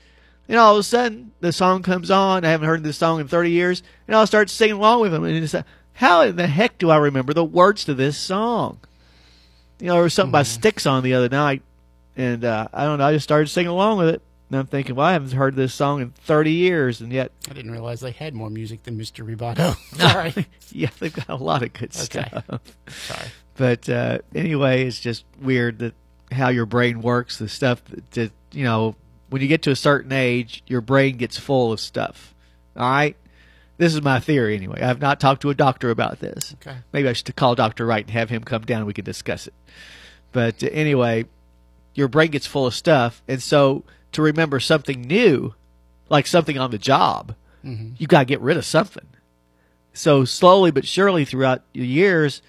[0.49, 2.43] And all of a sudden the song comes on.
[2.43, 5.23] I haven't heard this song in 30 years, and I'll start singing along with them.
[5.23, 8.79] And it's like, how in the heck do I remember the words to this song?
[9.81, 11.61] You know, there was something by Styx on the other night,
[12.15, 13.05] and uh, I don't know.
[13.07, 15.73] I just started singing along with it, and I'm thinking, well, I haven't heard this
[15.73, 19.25] song in 30 years, and yet, I didn't realize they had more music than Mr.
[19.25, 19.75] Roboto.
[19.97, 20.45] Sorry.
[20.71, 22.23] yeah, they've got a lot of good Okay.
[22.29, 22.61] stuff.
[22.87, 23.27] Sorry.
[23.57, 25.93] But uh, anyway, it's just weird that
[26.31, 27.37] how your brain works.
[27.39, 28.95] The stuff that, that you know,
[29.29, 32.33] when you get to a certain age, your brain gets full of stuff.
[32.77, 33.15] All right,
[33.77, 34.81] this is my theory anyway.
[34.81, 36.55] I've not talked to a doctor about this.
[36.61, 36.77] Okay.
[36.93, 38.79] Maybe I should call Doctor Wright and have him come down.
[38.79, 39.53] and We could discuss it.
[40.31, 41.25] But uh, anyway,
[41.93, 45.53] your brain gets full of stuff, and so to remember something new,
[46.09, 49.05] like something on the job, you got to get rid of something.
[49.93, 52.41] So slowly but surely throughout the years,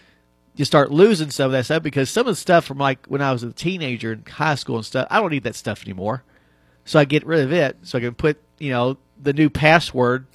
[0.55, 3.21] you start losing some of that stuff because some of the stuff from like when
[3.21, 6.23] I was a teenager in high school and stuff, I don't need that stuff anymore.
[6.85, 10.27] So I get rid of it so I can put, you know, the new password,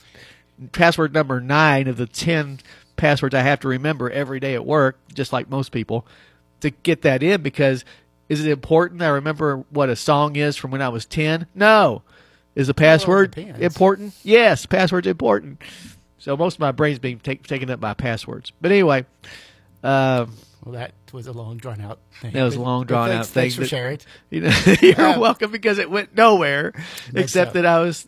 [0.72, 2.60] password number nine of the 10
[2.96, 6.06] passwords I have to remember every day at work, just like most people,
[6.62, 7.86] to get that in because
[8.30, 11.48] is it important I remember what a song is from when I was 10?
[11.56, 12.02] No.
[12.56, 13.60] Is the password depends.
[13.60, 14.13] important?
[14.24, 15.62] Yes, password's important.
[16.17, 18.52] So most of my brain's being take, taken up by passwords.
[18.60, 19.06] But anyway,
[19.84, 20.34] um,
[20.67, 22.34] Well, that was a long, drawn out thing.
[22.34, 23.99] That was a long, drawn thanks, out thing Thanks for sharing.
[24.30, 24.49] you know,
[24.82, 26.73] you're Uh, welcome because it went nowhere.
[27.15, 27.53] Except up.
[27.53, 28.03] that I was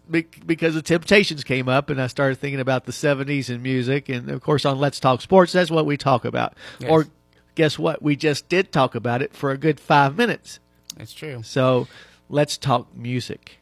[0.46, 4.30] because the Temptations came up, and I started thinking about the '70s and music, and
[4.30, 6.54] of course on Let's Talk Sports, that's what we talk about.
[6.80, 6.90] Yes.
[6.92, 7.08] Or
[7.56, 8.02] guess what?
[8.02, 10.60] We just did talk about it for a good five minutes.
[10.98, 11.42] That's true.
[11.44, 11.88] So
[12.28, 13.56] let's talk music.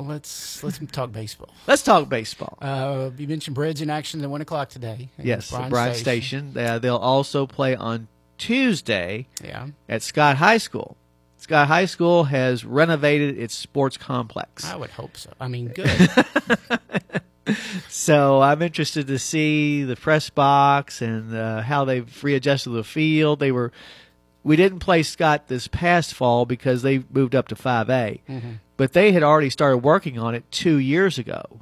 [0.00, 1.50] Let's let's talk baseball.
[1.68, 2.58] Let's talk baseball.
[2.60, 5.10] Uh, you mentioned Breds in action at one o'clock today.
[5.16, 6.56] yes, Bryan Bryan Station.
[6.58, 8.08] Uh, they'll also play on
[8.42, 10.96] Tuesday Yeah, at Scott High School.
[11.38, 14.64] Scott High School has renovated its sports complex.
[14.64, 15.30] I would hope so.
[15.40, 16.08] I mean, good.
[17.88, 23.40] So I'm interested to see the press box and uh, how they've readjusted the field.
[23.40, 23.72] They were
[24.44, 28.20] we didn't play Scott this past fall because they moved up to 5A.
[28.76, 31.60] But they had already started working on it two years ago.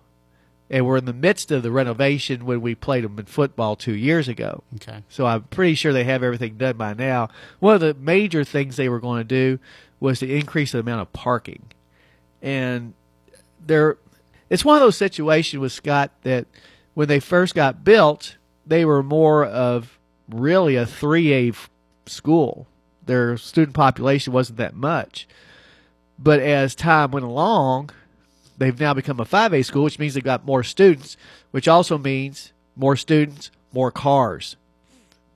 [0.71, 3.95] And we're in the midst of the renovation when we played them in football two
[3.95, 4.63] years ago.
[4.77, 5.03] Okay.
[5.09, 7.29] So I'm pretty sure they have everything done by now.
[7.59, 9.59] One of the major things they were going to do
[9.99, 11.65] was to increase the amount of parking.
[12.41, 12.95] And
[13.67, 13.99] there
[14.49, 16.47] it's one of those situations with Scott that
[16.95, 21.53] when they first got built, they were more of really a three A
[22.07, 22.67] school.
[23.07, 25.27] Their student population wasn't that much.
[26.19, 27.91] But as time went along,
[28.61, 31.17] they've now become a 5A school, which means they've got more students,
[31.51, 34.57] which also means more students, more cars.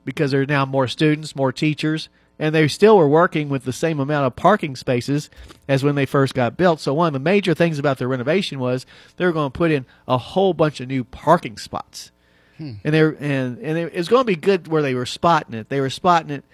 [0.05, 3.73] Because there are now more students, more teachers, and they still were working with the
[3.73, 5.31] same amount of parking spaces
[5.67, 6.81] as when they first got built.
[6.81, 8.85] So one of the major things about their renovation was
[9.17, 12.11] they were going to put in a whole bunch of new parking spots.
[12.59, 12.75] Hmm.
[12.85, 15.55] And they were, and and it was going to be good where they were spotting
[15.55, 15.71] it.
[15.71, 16.45] They were spotting it.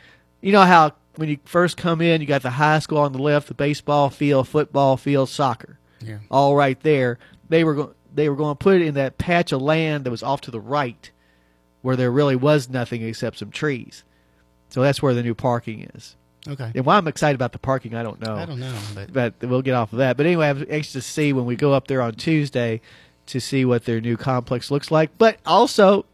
[0.41, 3.19] You know how when you first come in, you got the high school on the
[3.19, 6.19] left, the baseball field, football field, soccer Yeah.
[6.31, 7.19] all right there.
[7.49, 10.11] They were going they were going to put it in that patch of land that
[10.11, 11.11] was off to the right,
[11.83, 14.03] where there really was nothing except some trees.
[14.71, 16.17] So that's where the new parking is.
[16.49, 16.73] Okay.
[16.75, 18.35] And why I'm excited about the parking, I don't know.
[18.35, 20.17] I don't know, but But we'll get off of that.
[20.17, 22.81] But anyway, I'm anxious to see when we go up there on Tuesday
[23.27, 25.17] to see what their new complex looks like.
[25.19, 26.07] But also,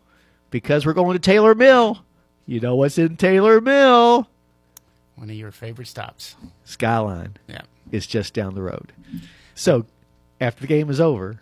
[0.51, 2.05] because we're going to Taylor Mill,
[2.45, 4.29] you know what's in Taylor Mill?
[5.15, 6.37] one of your favorite stops.
[6.65, 7.37] Skyline.
[7.47, 7.63] Yeah.
[7.91, 8.93] is just down the road.
[9.57, 9.87] So
[10.41, 11.41] after the game is over,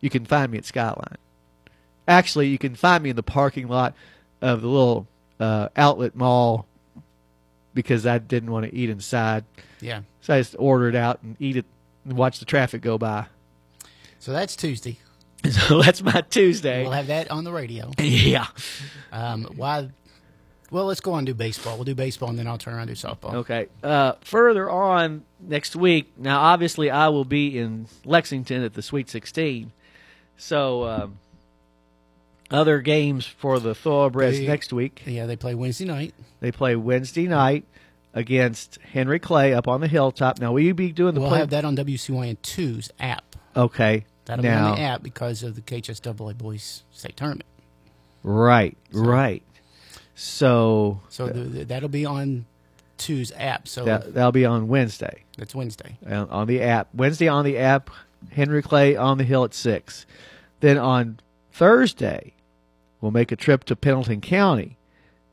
[0.00, 1.18] you can find me at Skyline.
[2.08, 3.94] Actually, you can find me in the parking lot
[4.42, 5.06] of the little
[5.38, 6.66] uh, outlet mall
[7.74, 9.44] because I didn't want to eat inside.
[9.80, 10.02] Yeah.
[10.22, 11.66] So I just order it out and eat it
[12.04, 13.26] and watch the traffic go by.
[14.18, 14.98] So that's Tuesday.
[15.50, 16.82] So that's my Tuesday.
[16.82, 17.90] We'll have that on the radio.
[17.98, 18.48] yeah.
[19.10, 19.88] Um, why?
[20.70, 21.76] Well, let's go on and do baseball.
[21.76, 23.34] We'll do baseball, and then I'll turn around and do softball.
[23.34, 23.66] Okay.
[23.82, 29.10] Uh, further on next week, now obviously I will be in Lexington at the Sweet
[29.10, 29.72] 16.
[30.36, 31.18] So, um,
[32.50, 35.02] other games for the Thoroughbreds They- next week.
[35.06, 36.14] Yeah, they play Wednesday night.
[36.40, 37.64] They play Wednesday night
[38.14, 40.40] against Henry Clay up on the hilltop.
[40.40, 41.38] Now, will you be doing the We'll play?
[41.40, 43.36] have that on WCYN 2's app.
[43.56, 44.04] Okay.
[44.24, 47.44] That'll now, be on the app because of the KHSAA Boys State Tournament.
[48.22, 49.42] Right, right.
[50.22, 52.44] So, So the, the, that'll be on
[52.98, 53.66] 2's app.
[53.66, 55.24] So that, that'll be on Wednesday.
[55.38, 55.96] that's Wednesday.
[56.06, 56.88] uh, on the app.
[56.94, 57.88] Wednesday on the app.
[58.30, 60.04] Henry Clay on the hill at six.
[60.60, 61.20] Then on
[61.52, 62.34] Thursday,
[63.00, 64.76] we'll make a trip to Pendleton County.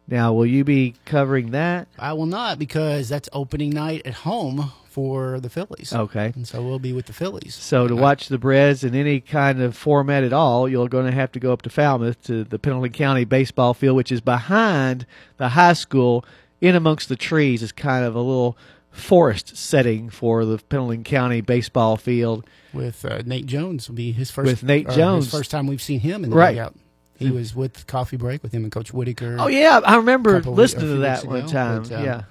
[0.07, 1.87] Now, will you be covering that?
[1.99, 5.93] I will not because that's opening night at home for the Fillies.
[5.93, 6.31] Okay.
[6.33, 7.53] And so we'll be with the Fillies.
[7.55, 11.11] So to watch the Breds in any kind of format at all, you're going to
[11.11, 15.05] have to go up to Falmouth to the Pendleton County baseball field, which is behind
[15.37, 16.23] the high school,
[16.61, 17.61] in amongst the trees.
[17.61, 18.57] Is kind of a little
[18.89, 22.45] forest setting for the Pendleton County baseball field.
[22.73, 25.25] with uh, Nate Jones will be his first With Nate or Jones.
[25.25, 26.55] his first time we've seen him in the Right.
[26.55, 26.75] dugout.
[27.17, 29.37] He was with Coffee Break with him and Coach Whitaker.
[29.39, 31.83] Oh yeah, I remember listening to that one ago, time.
[31.83, 32.23] but, um, yeah.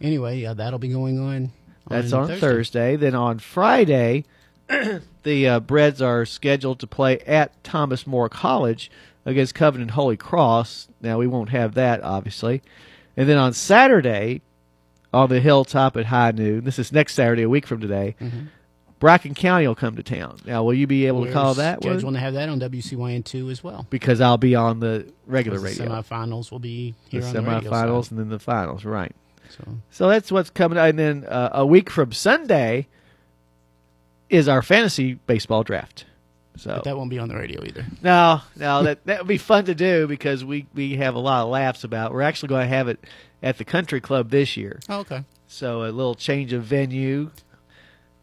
[0.00, 1.52] Anyway, yeah, that'll be going on.
[1.88, 2.96] That's on Thursday.
[2.96, 4.24] Then on Friday,
[5.22, 8.90] the uh, Breds are scheduled to play at Thomas More College
[9.24, 10.88] against Covington Holy Cross.
[11.00, 12.62] Now we won't have that obviously.
[13.16, 14.42] And then on Saturday,
[15.12, 16.64] on the hilltop at high noon.
[16.64, 18.14] This is next Saturday, a week from today.
[18.98, 20.38] Bracken County will come to town.
[20.46, 23.24] Now, will you be able to call that Scheduling want to have that on WCYN
[23.24, 23.86] two as well.
[23.90, 25.86] Because I'll be on the regular The radio.
[25.86, 29.14] semifinals will be The here on the semifinals and then the finals, right?
[29.50, 30.78] So So that's what's coming.
[30.78, 32.86] And then uh, a week from Sunday
[34.30, 36.04] is our fantasy baseball draft.
[36.56, 37.84] So but that won't be on the radio either.
[38.02, 41.42] no, no, that that would be fun to do because we we have a lot
[41.42, 42.12] of laughs about.
[42.14, 42.98] We're actually going to have it
[43.42, 44.80] at the country club this year.
[44.88, 45.22] Oh, okay.
[45.48, 47.30] So a little change of venue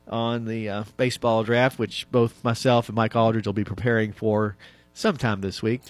[0.08, 4.56] on the uh, baseball draft, which both myself and Mike Aldridge will be preparing for
[4.94, 5.82] sometime this week.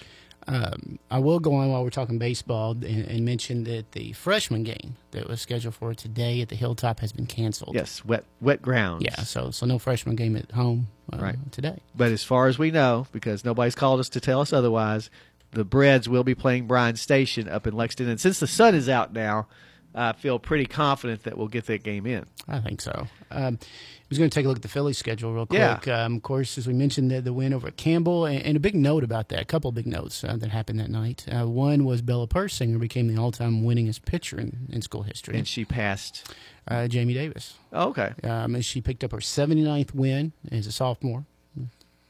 [0.46, 4.62] Um, I will go on while we're talking baseball and, and mention that the freshman
[4.62, 7.74] game that was scheduled for today at the Hilltop has been canceled.
[7.74, 9.04] Yes, wet wet grounds.
[9.04, 11.36] Yeah, so so no freshman game at home uh, Right.
[11.50, 11.78] today.
[11.96, 15.08] But as far as we know, because nobody's called us to tell us otherwise,
[15.52, 18.10] the Breds will be playing Bryan Station up in Lexington.
[18.10, 19.46] And since the sun is out now,
[19.94, 22.26] I feel pretty confident that we'll get that game in.
[22.48, 23.06] I think so.
[23.30, 25.86] Um, I was going to take a look at the Fillies schedule real quick.
[25.86, 26.04] Yeah.
[26.04, 28.74] Um, of course, as we mentioned, the, the win over Campbell, and, and a big
[28.74, 29.40] note about that.
[29.40, 31.24] A couple of big notes uh, that happened that night.
[31.30, 35.38] Uh, one was Bella Persinger became the all-time winningest pitcher in, in school history.
[35.38, 36.34] And she passed.
[36.68, 37.54] uh, Jamie Davis.
[37.72, 38.12] Oh, okay.
[38.24, 41.24] Um, and she picked up her 79th win as a sophomore.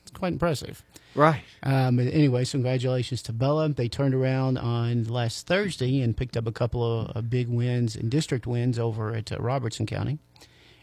[0.02, 0.82] It's quite impressive.
[1.14, 1.42] Right.
[1.62, 3.68] Um, but anyway, so congratulations to Bella.
[3.68, 7.94] They turned around on last Thursday and picked up a couple of, of big wins
[7.96, 10.18] and district wins over at uh, Robertson County,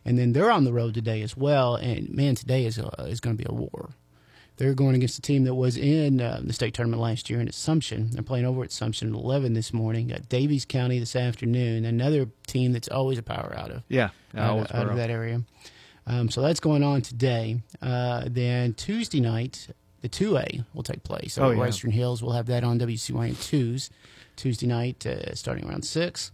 [0.06, 1.76] and then they're on the road today as well.
[1.76, 3.89] And man, today is uh, is going to be a war.
[4.58, 7.48] They're going against a team that was in uh, the state tournament last year in
[7.48, 8.12] Assumption.
[8.12, 10.10] They're playing over at Assumption at 11 this morning.
[10.10, 11.84] Got Daviess County this afternoon.
[11.84, 14.10] Another team that's always a power out of Yeah.
[14.38, 15.41] out, out of that area.
[16.06, 17.62] Um, so that's going on today.
[17.82, 19.67] Uh, then Tuesday night,
[20.02, 21.34] the 2A will take place.
[21.34, 21.60] So Oh, yeah.
[21.60, 23.90] Western Hills, we'll have that on WCYN 2s
[24.36, 26.32] Tuesday night, uh, starting around 6.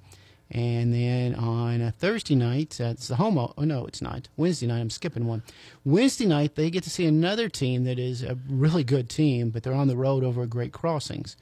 [0.50, 3.38] And then on a Thursday night, uh, it's the home.
[3.38, 4.30] Oh, no, it's not.
[4.38, 5.44] Wednesday night, I'm skipping one.
[5.84, 9.64] Wednesday night, they get to see another team that is a really good team, but
[9.64, 11.36] they're on the road over at Great Crossings.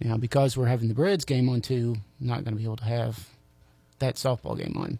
[0.00, 2.76] Now, because we're having the Breds game on too, I'm not going to be able
[2.76, 3.28] to have
[4.00, 4.98] that softball game on.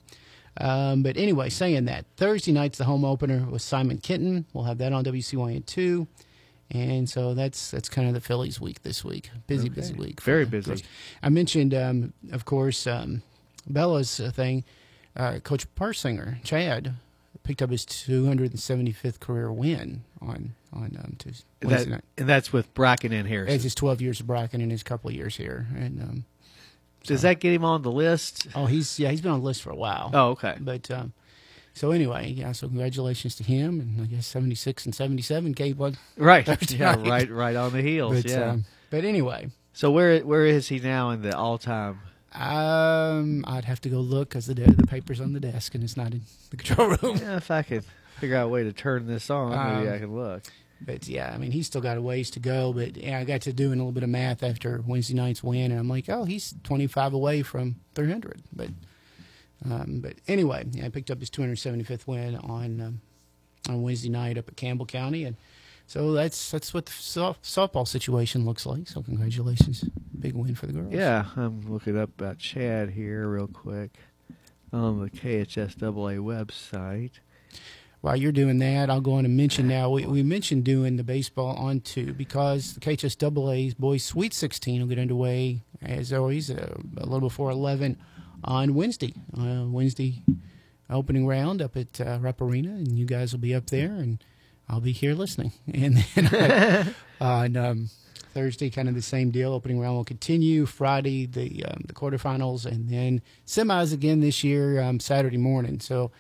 [0.61, 4.45] Um, but anyway, saying that Thursday night's the home opener with Simon Kenton.
[4.53, 6.07] We'll have that on WCYN two,
[6.71, 9.31] and so that's that's kind of the Fillies week this week.
[9.47, 10.21] Busy, busy week.
[10.21, 10.85] Very busy.
[11.23, 13.23] I mentioned, um, of course, um,
[13.69, 14.65] Bella's uh, thing.
[15.17, 16.95] Uh, Coach Parsinger, Chad,
[17.43, 22.05] picked up his 275th career win on on um, Tuesday, That, night.
[22.19, 23.61] and that's with Bracken and It's Harrison.
[23.63, 26.25] his 12 years of Bracken and his couple of years here, and um,
[27.05, 28.47] Does that get him on the list?
[28.55, 30.11] oh, he's yeah, he's been on the list for a while.
[30.13, 30.57] Oh, okay.
[30.61, 31.15] But um,
[31.79, 32.53] so anyway, yeah.
[32.53, 35.97] So congratulations to him, and I guess seventy six and seventy seven gave one.
[36.17, 36.45] Right.
[36.47, 37.09] Thursday Yeah, night.
[37.09, 38.23] right right on the heels.
[38.23, 38.51] But yeah.
[38.51, 42.01] um, but anyway, so where where is he now in the all time?
[42.35, 45.97] um, I'd have to go look because the the paper's on the desk and it's
[45.97, 47.17] not in the control room.
[47.17, 47.85] Yeah, if I could
[48.21, 50.43] figure out a way to turn this on, maybe Um, I can look.
[50.81, 52.73] But yeah, I mean, he's still got a ways to go.
[52.73, 55.73] But yeah, I got to doing a little bit of math after Wednesday night's win,
[55.73, 58.43] and I'm like, oh, he's 25 away from 300.
[58.53, 58.69] But
[59.65, 63.01] um, but anyway, yeah, I picked up his 275th win on um,
[63.69, 65.37] on Wednesday night up at Campbell County, and
[65.87, 68.89] so that's that's what the soft, softball situation looks like.
[68.89, 69.85] So congratulations,
[70.19, 70.93] big win for the girls.
[70.93, 73.93] Yeah, I'm looking up about Chad here real quick
[74.73, 77.13] on the KHSAA website.
[78.01, 79.91] While you're doing that, I'll go on and mention now.
[79.91, 84.89] We, we mentioned doing the baseball on two because the KHSAA's boys Sweet 16 will
[84.89, 87.99] get underway as always uh, a little before 11
[88.45, 89.15] on Wednesday.
[89.37, 90.23] Uh, Wednesday
[90.91, 94.23] opening round up at uh, Rupp Arena, and you guys will be up there, and
[94.69, 95.53] I'll be here listening.
[95.73, 97.91] And then on um,
[98.35, 99.53] Thursday, kind of the same deal.
[99.53, 100.67] Opening round will continue.
[100.67, 105.81] Friday, the um, the quarterfinals, and then semis again this year um, Saturday morning.
[105.81, 106.11] So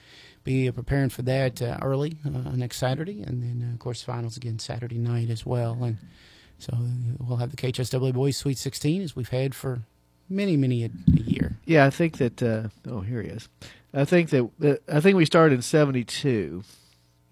[0.45, 4.03] be uh, preparing for that uh, early uh, next Saturday, and then uh, of course
[4.03, 5.79] finals again Saturday night as well.
[5.83, 5.99] And
[6.59, 9.83] so uh, we'll have the KHSAA boys Sweet 16 as we've had for
[10.29, 11.57] many many a, a year.
[11.65, 12.43] Yeah, I think that.
[12.43, 13.49] Uh, oh, here he is.
[13.95, 14.51] I think that.
[14.59, 16.63] that I think we started in '72.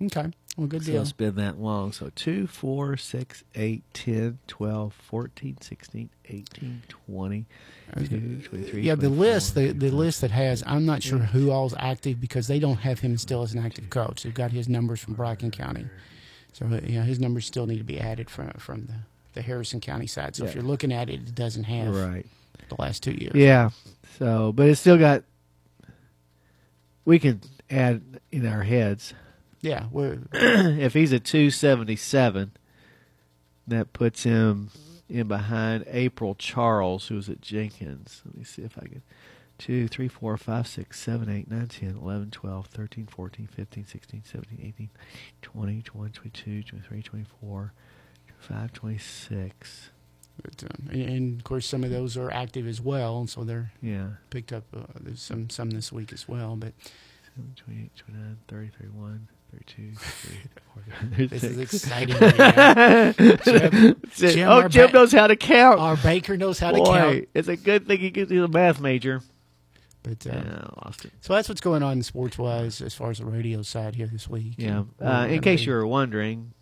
[0.03, 1.03] Okay, well, good So deal.
[1.03, 1.91] it's been that long.
[1.93, 7.47] So 2, 4, 6, 8, 10, 12, 14, 16, 18, 20,
[7.95, 8.83] 22, 23.
[8.83, 12.47] Yeah, the list, the, the list that has, I'm not sure who all's active because
[12.47, 14.25] they don't have him still as an active coach.
[14.25, 15.87] They've got his numbers from Bracken County,
[16.53, 18.95] so uh, yeah, his numbers still need to be added from from the,
[19.33, 20.37] the Harrison County side.
[20.37, 22.27] So if you're looking at it, it doesn't have Right.
[22.69, 23.35] The last two years.
[23.35, 23.71] Yeah.
[24.19, 25.25] So, but it's still got.
[27.05, 28.03] We can add
[28.33, 29.15] in our heads
[29.67, 29.87] yeah.
[30.33, 32.53] If he's a 277,
[33.67, 34.71] that puts him
[35.09, 38.23] in behind April Charles, who's at Jenkins.
[38.25, 39.03] Let me see if I can.
[39.59, 44.23] 2, 3, 4, 5, 6, 7, 8, 9, 10, 11, 12, 13, 14, 15, 16,
[44.25, 44.91] 17, 18,
[45.43, 47.73] 20, 21, 22, 23, 24,
[48.29, 49.91] 25, 26.
[50.43, 53.45] But, um, and, and of course, some of those are active as well, and so
[53.45, 54.09] they're Yeah.
[54.31, 54.65] picked up.
[54.75, 56.57] Uh, there's some some this week as well.
[56.57, 56.73] But
[57.37, 59.93] 7, 28, 29, 30, 31, 32,
[61.17, 62.17] 33, this is exciting.
[62.21, 63.13] yeah.
[63.13, 65.81] Jim, Jim, oh, Jim ba- knows how to count.
[65.81, 67.29] Our Baker knows how to Boy, count.
[67.35, 68.11] it's a good thing he
[68.45, 69.23] a math major.
[70.03, 71.13] But uh, Yeah, I lost it.
[71.21, 74.29] so that's what's going on sports wise as far as the radio side here this
[74.29, 74.55] week.
[74.57, 74.85] Yeah.
[75.01, 76.53] And Uh, in case you were wondering,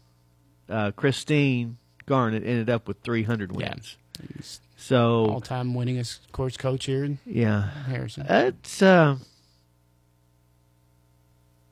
[0.68, 1.76] uh, Christine
[2.07, 3.71] Garnett ended up with 300 Yeah.
[3.71, 3.97] wins.
[4.37, 8.27] he's So all-time winningest course coach here in yeah, Harrison.
[8.29, 8.83] it's.
[8.83, 9.17] Uh,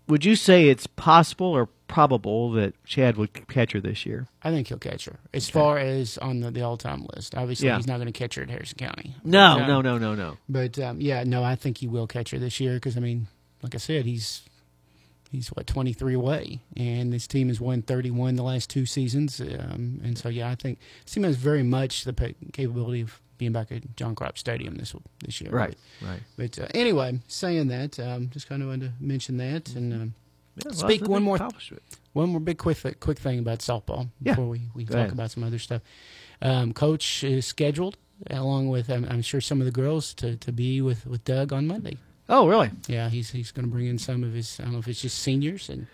[0.08, 4.26] would you say it's possible or probable that Chad would catch her this year?
[4.42, 5.18] I think he'll catch her.
[5.32, 7.76] As far as on the, the all-time list, obviously Yeah.
[7.76, 9.14] he's not going to catch her at Harrison County.
[9.24, 10.36] No, But, uh, no, no, no, no.
[10.48, 13.28] But um, yeah, no, I think he will catch her this year because I mean,
[13.62, 14.42] like I said, he's
[15.32, 20.00] he's what 23 away, and this team has won 31 the last two seasons, um,
[20.04, 23.50] and so yeah, I think this team has very much the pa- capability of being
[23.52, 25.50] back at John Cropp Stadium this this year.
[25.50, 26.20] Right, right.
[26.36, 30.14] But uh, anyway, saying that, um, just kind of wanted to mention that, and um,
[30.64, 31.38] Yeah, Speak one more-
[32.12, 34.32] One more big quick quick thing about softball Yeah.
[34.34, 35.12] before we, we Go talk ahead.
[35.12, 35.80] about some other stuff.
[36.42, 37.96] Um, Coach is scheduled,
[38.30, 41.52] along with I'm, I'm sure some of the girls, to, to be with, with Doug
[41.54, 41.96] on Monday.
[42.28, 42.70] Oh, really?
[42.86, 44.58] Yeah, he's he's going to bring in some of his.
[44.60, 45.86] I don't know if it's just seniors, and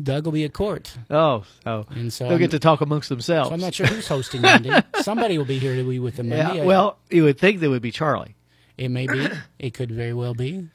[0.00, 1.84] Doug will be at court, Oh, oh.
[1.90, 3.48] and so They'll I'm, get to talk amongst themselves.
[3.48, 4.80] so I'm not sure who's hosting Monday.
[5.02, 6.58] Somebody will be here to be with them Monday.
[6.58, 8.36] yeah, well, you would think that would be Charlie,
[8.78, 9.26] it may be.
[9.58, 10.68] It could very well be.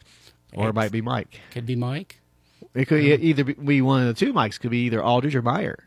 [0.53, 1.39] or it might be Mike.
[1.51, 2.19] Could be Mike.
[2.75, 4.57] It could e- either be one of the two Mikes.
[4.57, 5.79] Could be either Aldridge or Meyer.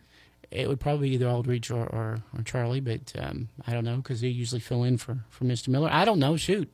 [0.51, 3.99] It would probably be either Aldridge or, or, or Charlie, but um, I don't know
[3.99, 5.69] because they usually fill in for, for Mr.
[5.69, 5.91] Miller.
[5.93, 6.37] I don't know.
[6.39, 6.73] Shoot.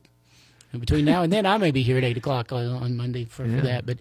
[0.75, 3.25] And between now and then, I may be here at eight o'clock on, on Monday
[3.25, 3.59] for, Yeah.
[3.59, 3.85] for that.
[3.85, 3.97] But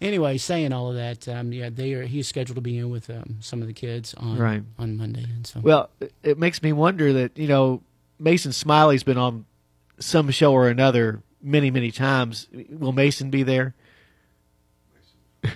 [0.00, 2.04] anyway, saying all of that, um, yeah, they are.
[2.04, 4.62] He's scheduled to be in with um, some of the kids on Right.
[4.78, 5.90] on Monday, and so Well,
[6.22, 7.82] it- makes me wonder that you know
[8.18, 9.44] Mason Smiley's been on
[9.98, 12.48] some show or another many, many times.
[12.70, 13.74] Will Mason be there?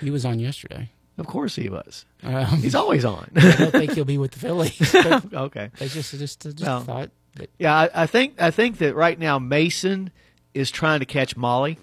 [0.00, 0.90] he was on yesterday.
[1.18, 2.04] Of course he was.
[2.22, 3.30] Um, He's always on.
[3.36, 4.94] I don't think he'll be with the Fillies.
[5.34, 5.70] okay.
[5.78, 7.10] Just just just Well, thought.
[7.58, 10.10] Yeah, I, I think I think that right now Mason
[10.54, 11.78] is trying to catch Molly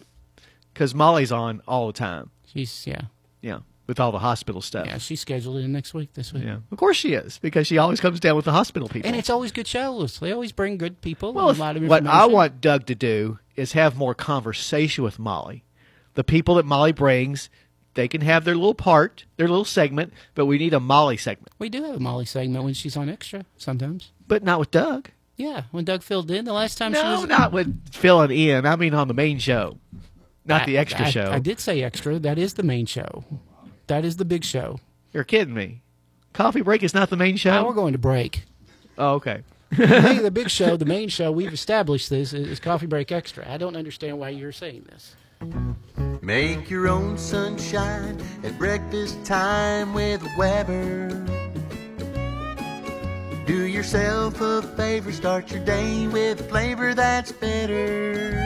[0.73, 2.31] because Molly's on all the time.
[2.45, 3.01] she's yeah
[3.41, 4.87] Yeah, with all the hospital stuff.
[4.87, 6.43] yeah she's scheduled in next week this week.
[6.43, 9.07] Yeah, of course she is because she always comes down with the hospital people.
[9.07, 10.19] And it's always good shows.
[10.19, 11.33] They always bring good people.
[11.33, 15.03] well, and a lot of what I want Doug to do is have more conversation
[15.03, 15.63] with Molly.
[16.15, 17.49] The people that Molly brings,
[17.95, 21.49] they can have their little part, their little segment, but we need a Molly segment,
[21.59, 24.11] We do have a Molly segment when she's on extra sometimes.
[24.27, 25.09] but not with Doug.
[25.35, 28.65] Yeah, when Doug filled in the last time she No, was not with filling in.
[28.65, 29.77] I mean on the main show,
[30.45, 31.31] not I- the extra I- show.
[31.31, 32.19] I did say extra.
[32.19, 33.23] That is the main show.
[33.87, 34.79] That is the big show.
[35.11, 35.81] You're kidding me.
[36.33, 37.51] Coffee break is not the main show.
[37.51, 38.43] Now we're going to break.
[38.97, 39.43] Oh, okay.
[39.75, 43.49] Hey, the big show, the main show, we've established this is Coffee Break Extra.
[43.51, 45.15] I don't understand why you're saying this.
[46.21, 51.25] Make your own sunshine at breakfast time with Webber.
[53.45, 58.39] Do yourself a favor, start your day with flavor that's better.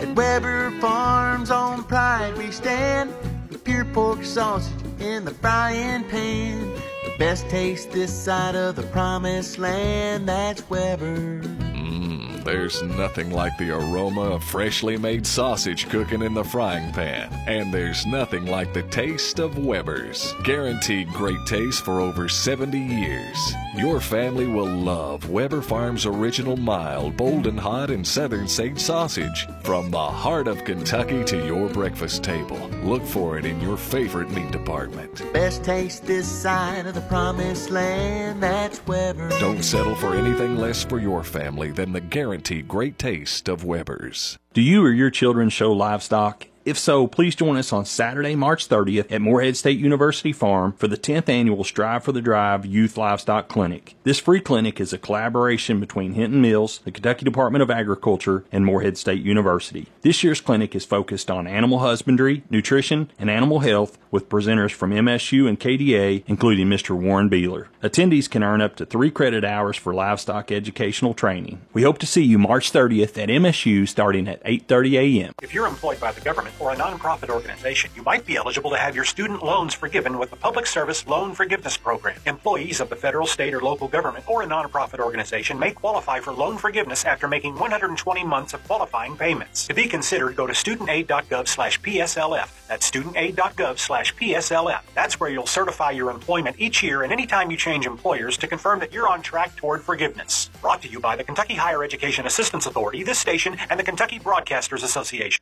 [0.00, 3.12] At Webber Farms on Pride we stand
[3.50, 6.72] with pure pork sausage in the frying pan.
[7.04, 11.42] The best taste this side of the promised land, that's Webber.
[11.84, 17.30] Mm, there's nothing like the aroma of freshly made sausage cooking in the frying pan.
[17.46, 20.32] And there's nothing like the taste of Webber's.
[20.44, 23.36] Guaranteed great taste for over 70 years.
[23.76, 29.46] Your family will love Webber Farms original mild, bold and hot, and southern sage sausage.
[29.62, 32.56] From the heart of Kentucky to your breakfast table.
[32.82, 35.22] Look for it in your favorite meat department.
[35.34, 39.28] Best taste this side of the promised land, that's Webber.
[39.38, 44.38] Don't settle for anything less for your family than the guaranteed great taste of Webber's.
[44.52, 46.46] Do you or your children show livestock?
[46.64, 50.88] If so, please join us on Saturday, March 30th at Morehead State University Farm for
[50.88, 53.96] the 10th annual Strive for the Drive Youth Livestock Clinic.
[54.04, 58.64] This free clinic is a collaboration between Hinton Mills, the Kentucky Department of Agriculture, and
[58.64, 59.88] Morehead State University.
[60.00, 64.92] This year's clinic is focused on animal husbandry, nutrition, and animal health with presenters from
[64.92, 66.96] MSU and KDA, including Mr.
[66.96, 67.66] Warren Beeler.
[67.82, 71.60] Attendees can earn up to three credit hours for livestock educational training.
[71.74, 75.34] We hope to see you March 30th at MSU starting at 8.30 a.m.
[75.42, 78.76] If you're employed by the government or a nonprofit organization, you might be eligible to
[78.76, 82.18] have your student loans forgiven with the Public Service Loan Forgiveness Program.
[82.26, 86.32] Employees of the federal, state, or local government or a nonprofit organization may qualify for
[86.32, 89.66] loan forgiveness after making 120 months of qualifying payments.
[89.66, 92.66] To be considered, go to studentaid.gov slash PSLF.
[92.68, 94.82] That's studentaid.gov slash PSLF.
[94.94, 98.78] That's where you'll certify your employment each year and anytime you change employers to confirm
[98.80, 100.50] that you're on track toward forgiveness.
[100.60, 104.18] Brought to you by the Kentucky Higher Education Assistance Authority, this station, and the Kentucky
[104.18, 105.40] Broadcasters Association.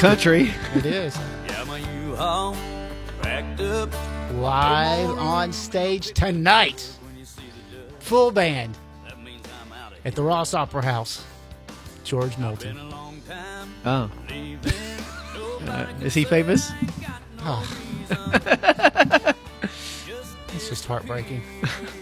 [0.00, 0.50] Country.
[0.74, 1.14] It is.
[4.32, 6.90] Live on stage tonight.
[7.98, 8.78] Full band
[10.06, 11.22] at the Ross Opera House.
[12.02, 12.78] George Moulton.
[13.84, 14.10] Oh.
[15.66, 16.72] Uh, is he famous?
[17.42, 17.66] Oh.
[20.54, 21.42] It's just heartbreaking.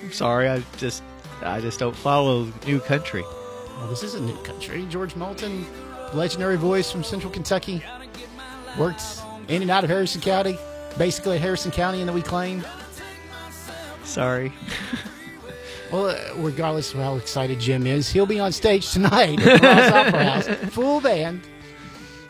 [0.02, 1.04] I'm sorry, I just
[1.42, 3.22] I just don't follow new country.
[3.22, 4.84] Well, this is a new country.
[4.90, 5.64] George Moulton,
[6.14, 7.82] legendary voice from Central Kentucky,
[8.78, 9.02] worked
[9.48, 10.58] in and out of Harrison County,
[10.96, 12.64] basically Harrison County, and then we claim.
[14.04, 14.52] Sorry.
[15.90, 19.92] Well, uh, regardless of how excited Jim is, he'll be on stage tonight at Ross
[20.06, 21.40] Opera House, full band.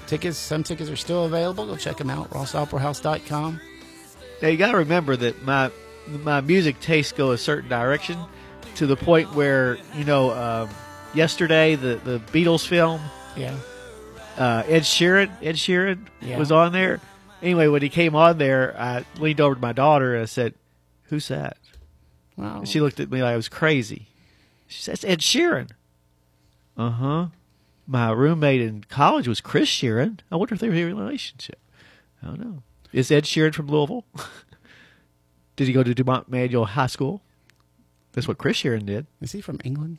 [0.07, 1.67] Tickets, some tickets are still available.
[1.67, 3.61] Go check them out, rossoperahouse.com.
[4.41, 5.71] Now you got to remember that my
[6.23, 8.17] my music tastes go a certain direction
[8.77, 10.71] to the point where you know um,
[11.13, 13.01] yesterday the the Beatles film
[13.39, 13.57] Yeah.
[14.37, 16.39] uh, Ed Sheeran Ed Sheeran Yeah.
[16.39, 17.01] was on there.
[17.43, 20.55] Anyway, when he came on there, I leaned over to my daughter and I said,
[21.05, 21.57] "Who's that?"
[22.37, 22.59] Wow.
[22.59, 24.09] And she looked at me like I was crazy.
[24.67, 25.71] She says, "Ed Sheeran."
[26.77, 27.27] Uh huh.
[27.87, 30.19] My roommate in college was Chris Sheeran.
[30.31, 31.59] I wonder if they were in a relationship.
[32.23, 32.63] I don't know.
[32.93, 34.05] Is Ed Sheeran from Louisville?
[35.57, 37.23] did he go to duPont Manual High School?
[38.13, 39.07] That's what Chris Sheeran did.
[39.21, 39.99] Is he from England?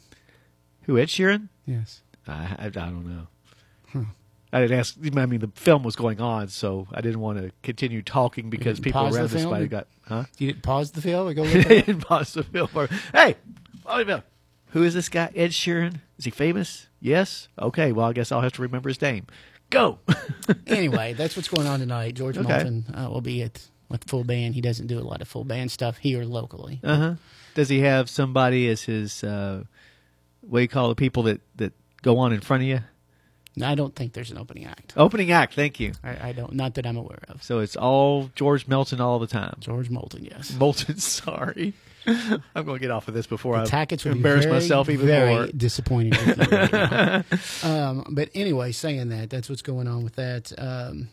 [0.84, 1.50] Who Ed Sheeran?
[1.66, 2.02] Yes.
[2.30, 4.06] I, I, I don't know.
[4.52, 4.98] I didn't ask.
[5.16, 8.80] I mean, the film was going on, so I didn't want to continue talking because
[8.80, 9.88] people around the this might have got.
[10.08, 10.24] Huh?
[10.40, 11.86] You didn't pause the film or go look they it up?
[11.86, 12.70] didn't pause the film.
[12.74, 13.36] Or, hey,
[13.84, 14.24] pause the film.
[14.72, 15.32] Who is this guy?
[15.36, 16.02] Ed Sheeran?
[16.18, 16.88] Is he famous?
[17.00, 17.48] Yes.
[17.60, 17.92] Okay.
[17.92, 19.28] Well, I guess I'll have to remember his name.
[19.70, 20.00] Go.
[20.68, 22.16] anyway, that's what's going on tonight.
[22.16, 22.48] George Okay.
[22.48, 24.56] Moulton uh, will be at with full band.
[24.56, 26.80] He doesn't do a lot of full band stuff here locally.
[26.84, 27.14] Uh huh.
[27.54, 29.24] Does he have somebody as his?
[29.24, 29.64] Uh,
[30.42, 32.80] what do you call the people that that go on in front of you?
[33.56, 34.94] No, I don't think there's an opening act.
[34.96, 35.54] Opening act.
[35.54, 35.94] Thank you.
[36.04, 37.44] I, I don't, not that I'm aware of.
[37.44, 39.56] So it's all George Melton all the time.
[39.60, 40.56] George Moulton, yes.
[40.58, 40.98] Moulton.
[41.00, 41.74] Sorry.
[42.06, 45.34] I'm going to get off of this before The I embarrass very, myself even very
[45.34, 45.48] more.
[45.48, 47.24] disappointed right
[47.64, 50.54] um, but anyway, saying that, that's what's going on with that.
[50.58, 51.10] Um,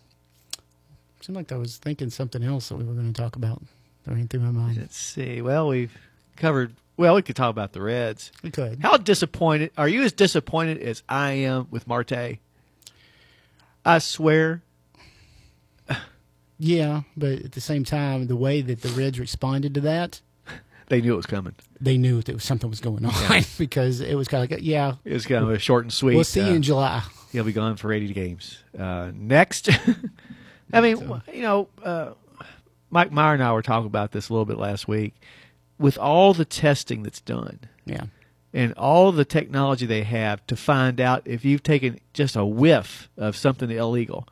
[1.21, 3.61] seemed like I was thinking something else that we were going to talk about.
[4.05, 4.79] That ran through my mind.
[4.79, 5.43] Let's see.
[5.43, 5.97] Well, we've
[6.37, 6.73] covered.
[6.97, 8.33] Well, we could talk about the Reds.
[8.43, 8.79] We could.
[8.81, 10.03] How disappointed are you?
[10.03, 12.39] As disappointed as I am with Marte?
[13.85, 14.63] I swear.
[16.59, 20.23] Yeah, but at the same time, the way that the Reds responded to that,
[20.89, 21.55] They knew it was coming.
[21.81, 25.13] they knew that something was going on because it was kind of like, yeah, It
[25.13, 26.15] was kind of a short and sweet.
[26.15, 27.03] we'll see you uh, in July.
[27.33, 28.63] He'll be gone for 80 games.
[28.79, 29.69] Uh, next,
[30.73, 32.13] I mean, you know, uh,
[32.89, 35.15] Mike Meyer and I were talking about this a little bit last week.
[35.79, 38.05] With all the testing that's done Yeah.
[38.55, 43.09] and all the technology they have to find out if you've taken just a whiff
[43.17, 44.27] of something illegal,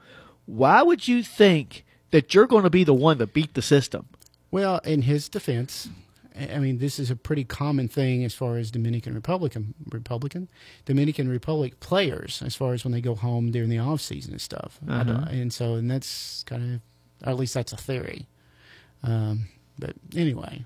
[0.46, 4.06] why would you think that you're going to be the one to beat the system?
[4.50, 5.88] Well, in his defense,
[6.38, 10.48] I mean, this is a pretty common thing as far as Dominican Republican Republican
[10.84, 14.40] Dominican Republic players, as far as when they go home during the off season and
[14.40, 14.78] stuff.
[14.88, 15.26] Uh-huh.
[15.30, 18.26] and so, and that's kind of, or at least that's a theory.
[19.02, 20.64] Um, but anyway,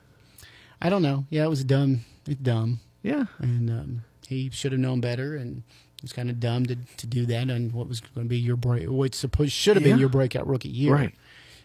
[0.81, 1.27] I don't know.
[1.31, 2.05] Yeah, it was dumb.
[2.27, 3.25] It's dumb, Yeah.
[3.39, 5.35] and um, he should have known better.
[5.37, 5.63] And
[5.97, 8.39] it was kind of dumb to, to do that on what was going to be
[8.39, 9.93] your break, what supposed should have Yeah.
[9.95, 11.15] been your breakout rookie year Right.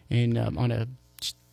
[0.09, 0.88] and um, on a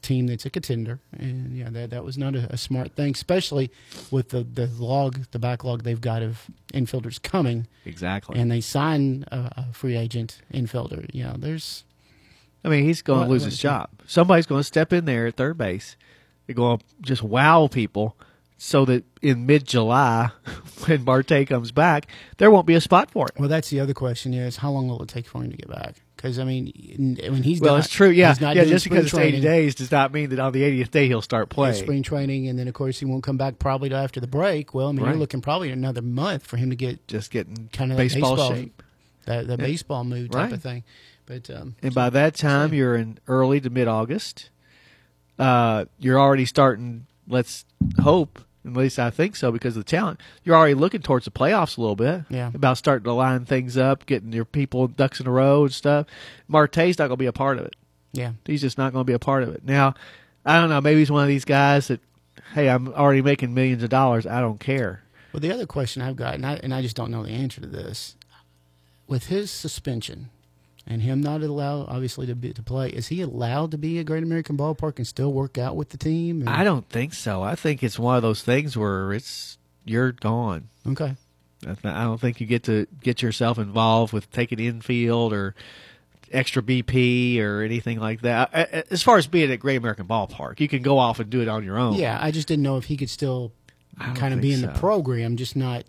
[0.03, 0.99] team that's a contender.
[1.13, 3.71] And yeah, that that was not a, a smart thing, especially
[4.11, 8.39] with the the log, the backlog they've got of infielders coming, Exactly.
[8.39, 11.07] and they sign a, a free agent infielder.
[11.13, 11.85] Yeah, there's
[12.65, 13.89] I mean, he's going to lose his job.
[14.07, 15.97] Somebody's going to step in there at third base.
[16.51, 18.17] They're going to just wow people
[18.59, 20.31] so that in mid July,
[20.87, 23.39] when Marte comes back, there won't be a spot for it.
[23.39, 25.69] well, that's the other question is how long will it take for him to get
[25.69, 26.03] back?
[26.17, 28.11] Because I mean, when he's Well, not, it's true.
[28.11, 28.35] Yeah.
[28.41, 28.65] Yeah.
[28.65, 31.23] Just because it's spring 80 days does not mean that on the 80th day he'll
[31.23, 31.77] start playing.
[31.77, 34.75] spring training, and then of course he won't come back probably till after the break.
[34.75, 35.11] Well, I mean, Right.
[35.13, 38.55] you're looking probably another month for him to get Just getting kind of baseball, baseball
[38.55, 38.83] shape.
[39.27, 39.57] that the Yeah.
[39.57, 40.53] baseball move type Right.
[40.53, 40.83] of thing.
[41.25, 44.50] But um, And by that time, you're in early to mid August.
[45.41, 47.65] Uh, you're already starting, let's
[48.03, 51.31] hope, at least I think so because of the talent, you're already looking towards the
[51.31, 52.25] playoffs a little bit.
[52.29, 52.51] Yeah.
[52.53, 56.07] About starting to line things up, getting your people ducks in a row and stuff.
[56.47, 57.75] Marte's not going to be a part of it.
[58.13, 59.65] yeah, He's just not going to be a part of it.
[59.65, 59.95] Now,
[60.45, 60.81] I don't know.
[60.83, 62.01] Maybe he's one of these guys that,
[62.55, 64.27] hey, I'm already making millions of dollars.
[64.27, 65.03] I don't care.
[65.33, 67.63] Well, the other question I've got, and I, and I just don't know the answer
[67.63, 68.15] to this,
[69.07, 70.29] with his suspension
[70.91, 74.07] and him not allowed, obviously, to be, to play, is he allowed to be at
[74.07, 76.41] Great American Ballpark and still work out with the team?
[76.41, 77.43] And- I don't think so.
[77.43, 80.69] I think it's one of those things where it's you're gone.
[80.87, 81.15] Okay.
[81.67, 85.55] I don't think you get to get yourself involved with taking infield or
[86.33, 88.51] extra BP or anything like that.
[88.53, 91.29] A- a- As far as being at Great American Ballpark, you can go off and
[91.31, 91.95] do it on your own.
[91.95, 93.53] Yeah, I just didn't know if he could still
[94.15, 95.85] kind of be in the program, just not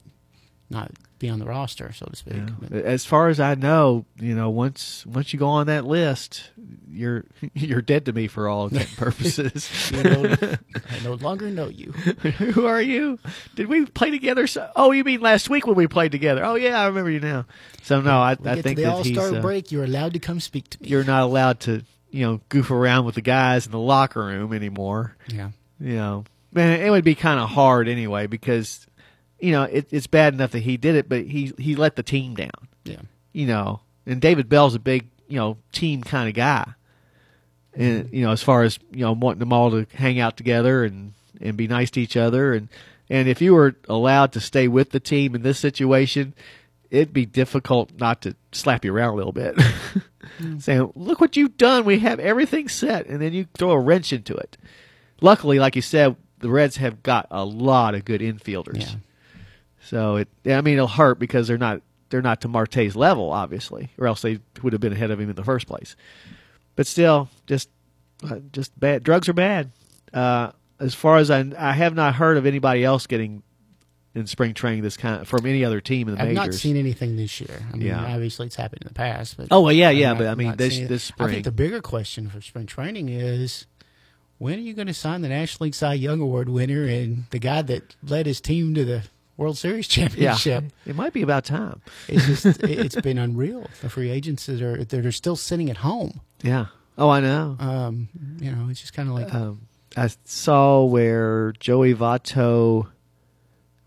[0.72, 2.41] not be on the roster, so to speak.
[2.72, 2.80] Yeah.
[2.80, 6.49] As far as I know, you know, once once you go on that list,
[6.89, 9.91] you're you're dead to me for all intent and purposes.
[9.91, 10.36] you know,
[10.74, 11.91] I no longer know you.
[11.91, 13.19] Who are you?
[13.55, 14.47] Did we play together?
[14.47, 16.43] So, oh, you mean last week when we played together?
[16.43, 17.45] Oh yeah, I remember you now.
[17.84, 19.72] So no, I, I get think to the All Star uh, break.
[19.72, 20.89] You're allowed to come speak to me.
[20.89, 24.53] you're not allowed to you know goof around with the guys in the locker room
[24.53, 25.15] anymore.
[25.28, 25.51] yeah.
[25.80, 28.86] You know, man, it would be kind of hard anyway because
[29.41, 32.03] you know it, it's bad enough that he did it, but he he let the
[32.03, 32.51] team down.
[32.83, 33.01] Yeah.
[33.33, 36.73] You know, and David Bell's a big you know team kind of guy.
[37.73, 38.15] and mm-hmm.
[38.15, 41.13] you know, as far as you know, wanting them all to hang out together and
[41.39, 42.69] and be nice to each other, and
[43.09, 46.33] and if you were allowed to stay with the team in this situation,
[46.91, 50.59] it'd be difficult not to slap you around a little bit, mm-hmm.
[50.59, 51.85] saying, "Look what you've done.
[51.85, 54.57] We have everything set," and then you throw a wrench into it.
[55.19, 58.81] Luckily, like you said, the Reds have got a lot of good infielders.
[58.81, 58.95] Yeah.
[59.84, 63.89] So it, I mean, it'll hurt because they're not they're not to Marte's level, obviously,
[63.97, 65.95] or else they would have been ahead of him in the first place.
[66.75, 67.69] But still, just
[68.29, 69.03] uh, just bad.
[69.03, 69.71] Drugs are bad.
[70.13, 73.43] Uh, as far as I, I have not heard of anybody else getting
[74.13, 76.45] in spring training this kind from any other team in the I've majors.
[76.47, 77.61] not seen anything this year.
[77.71, 78.13] I mean, Yeah.
[78.13, 80.36] obviously it's happened in the past, but Oh, well, yeah, I've yeah, not- but I
[80.36, 81.29] mean, this- this I spring.
[81.29, 83.67] think the bigger question for spring training is
[84.38, 87.39] when are you going to sign the National League Cy Young Award winner and the
[87.39, 89.03] guy that led his team to the
[89.41, 90.63] World Series championship.
[90.63, 91.81] yeah, it might be about time.
[92.07, 93.67] It's just it- it's been unreal.
[93.81, 96.21] The free agents that are that are still sitting at home.
[96.43, 96.67] Yeah.
[96.97, 97.57] Oh, I know.
[97.59, 99.61] Um, you know, it's just kind of like um,
[99.97, 102.87] I saw where Joey Votto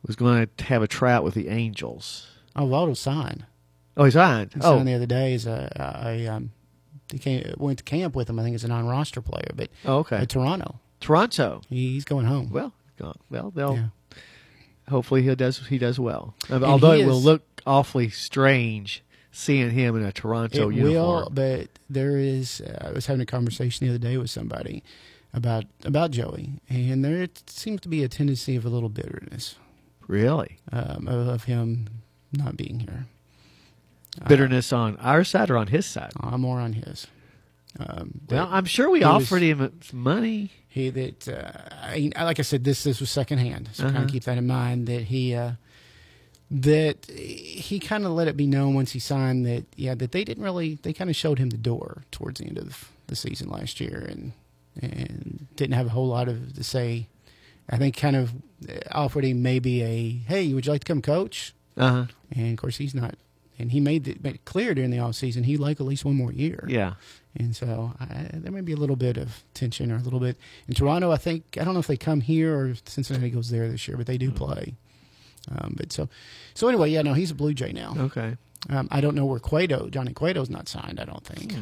[0.06, 2.26] was going to have a tryout with the Angels.
[2.56, 3.46] oh, Votto signed.
[3.96, 4.52] Oh, he signed.
[4.54, 5.70] He Oh, signed the other day as a,
[6.04, 6.50] a um,
[7.12, 8.40] he came went to camp with him.
[8.40, 10.26] I think as a non-roster player, but oh, okay.
[10.26, 11.60] Toronto, Toronto.
[11.68, 12.50] he, he's going home.
[12.50, 12.72] Well,
[13.30, 13.84] well, they'll yeah.
[14.88, 16.34] Hopefully he does he does well.
[16.50, 20.94] Uh, And Although it will look awfully strange seeing him in a Toronto it uniform.
[21.24, 22.60] will, but there is.
[22.60, 24.82] Uh, I was having a conversation the other day with somebody
[25.32, 29.56] about about Joey, and there seems to be a tendency of a little bitterness
[30.06, 31.88] Really, um, of, of him
[32.32, 33.06] not being here.
[34.20, 36.12] Uh, bitterness on our side or on his side.
[36.20, 37.06] I'm more on his.
[37.80, 40.52] Um, Well, I'm sure we he was- offered him money.
[40.74, 41.52] He that uh,
[41.82, 44.04] I, like I said, this this was secondhand, so kind Uh-huh.
[44.06, 44.86] of keep that in mind.
[44.88, 45.52] That he uh,
[46.50, 50.24] that he kind of let it be known once he signed that yeah that they
[50.24, 53.48] didn't really they kind of showed him the door towards the end of the season
[53.48, 54.32] last year and
[54.82, 57.06] and didn't have a whole lot of to say.
[57.70, 58.32] I think kind of
[58.92, 61.54] offered him maybe a hey, would you like to come coach?
[61.78, 62.06] Uh huh.
[62.36, 63.14] And of course he's not.
[63.58, 66.04] And he made it made it clear during the off season he'd like at least
[66.04, 66.64] one more year.
[66.68, 66.94] Yeah.
[67.36, 70.36] And so I, there may be a little bit of tension or a little bit
[70.68, 71.10] in Toronto.
[71.12, 73.96] I think I don't know if they come here or Cincinnati goes there this year,
[73.96, 74.74] but they do play.
[75.50, 76.08] Um, but so,
[76.54, 77.94] so anyway, yeah, no, he's a Blue Jay now.
[77.98, 78.36] Okay.
[78.70, 80.98] Um, I don't know where Cueto, Johnny Cueto's not signed.
[80.98, 81.54] I don't think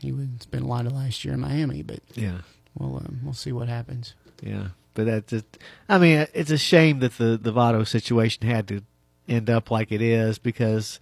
[0.00, 2.38] he was spent a lot of last year in Miami, but Yeah.
[2.78, 4.14] we'll um, we'll see what happens.
[4.42, 5.44] Yeah, but that's just,
[5.88, 8.82] I mean, it's a shame that the the Votto situation had to
[9.28, 11.00] end up like it is because,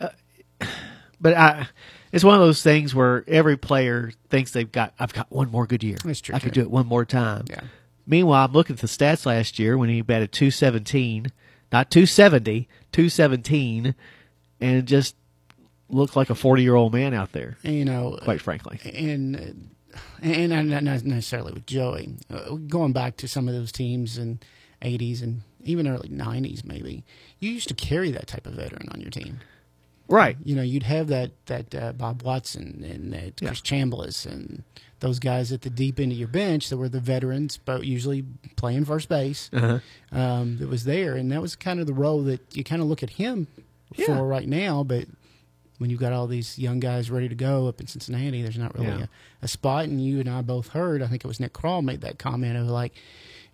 [0.00, 0.08] uh,
[1.20, 1.68] but I,
[2.12, 5.66] it's one of those things where every player thinks they've got, I've got one more
[5.66, 5.98] good year.
[6.04, 7.44] That's true, I could do it one more time.
[7.48, 7.60] Yeah.
[8.06, 11.30] Meanwhile, I'm looking at the stats last year when he batted 217,
[11.70, 13.94] not 270, 217,
[14.60, 15.14] and just
[15.88, 17.56] looked like a 40 year old man out there.
[17.62, 18.80] And, you know, Quite frankly.
[18.92, 19.70] and
[20.22, 22.14] and not not necessarily with Joey.
[22.32, 24.38] Uh, going back to some of those teams in
[24.82, 27.04] '80s and even early '90s, maybe
[27.38, 29.40] you used to carry that type of veteran on your team.
[30.08, 30.36] Right.
[30.44, 34.64] You know, you'd have that that uh, Bob Watson and that Chris Chambliss and
[34.98, 38.24] those guys at the deep end of your bench that were the veterans, but usually
[38.56, 39.48] playing first base.
[39.52, 39.78] Uh-huh.
[40.12, 42.88] Um, that was there, and that was kind of the role that you kind of
[42.88, 43.46] look at him
[43.96, 44.06] Yeah.
[44.06, 44.82] for right now.
[44.82, 45.06] But
[45.78, 48.74] when you've got all these young guys ready to go up in Cincinnati, there's not
[48.74, 49.06] really Yeah.
[49.42, 49.84] a, a spot.
[49.84, 52.58] And you and I both heard, I think it was Nick Krall made that comment
[52.58, 52.92] of like,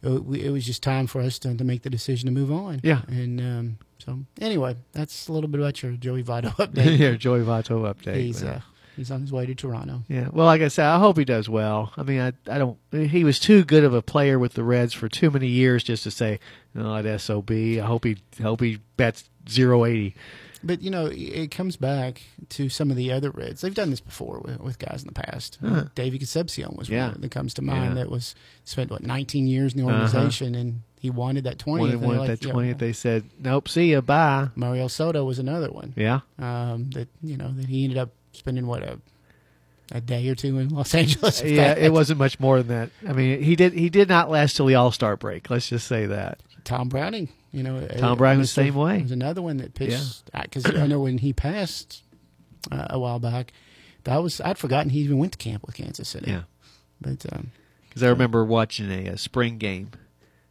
[0.02, 2.50] it, we- it was just time for us to, to make the decision to move
[2.52, 2.80] on.
[2.82, 3.02] Yeah.
[3.08, 6.98] And um, so, anyway, that's a little bit about your Joey Votto update.
[6.98, 8.16] yeah, Joey Votto update.
[8.16, 8.60] he's uh,
[8.96, 10.02] he's on his way to Toronto.
[10.08, 11.92] Yeah, well, like I said, I hope he does well.
[11.96, 12.78] I mean, I I don't.
[12.92, 16.02] He was too good of a player with the Reds for too many years just
[16.04, 16.40] to say,
[16.76, 20.14] "Oh, at sob." I hope he hope he bats zero eighty.
[20.64, 23.60] But you know, it comes back to some of the other Reds.
[23.60, 25.58] They've done this before with, with guys in the past.
[25.94, 27.10] Davey Concepcion was Yeah.
[27.12, 27.96] one that comes to mind.
[27.96, 28.02] Yeah.
[28.04, 28.34] That was
[28.64, 31.80] spent what 19 years in the organization, and he wanted that 20th.
[31.80, 34.88] When they and wanted like, that yeah, twentieth, they said, "Nope, see you, bye." Mario
[34.88, 35.92] Soto was another one.
[35.96, 38.98] Yeah, Um, that you know that he ended up spending what a
[39.92, 41.42] a day or two in Los Angeles.
[41.44, 42.90] yeah, it wasn't much more than that.
[43.08, 45.48] I mean, he did he did not last till the All Star break.
[45.50, 46.40] Let's just say that.
[46.64, 47.28] Tom Browning.
[47.56, 49.00] You know, Tom Browning was the same way.
[49.02, 52.02] Was another one that pitched because I know when he passed
[52.70, 53.52] uh, a while back,
[54.04, 56.30] that was I'd forgotten he even went to camp with Kansas City.
[56.30, 56.42] Yeah,
[57.00, 57.52] but um,
[57.88, 59.90] because I remember watching a, a spring game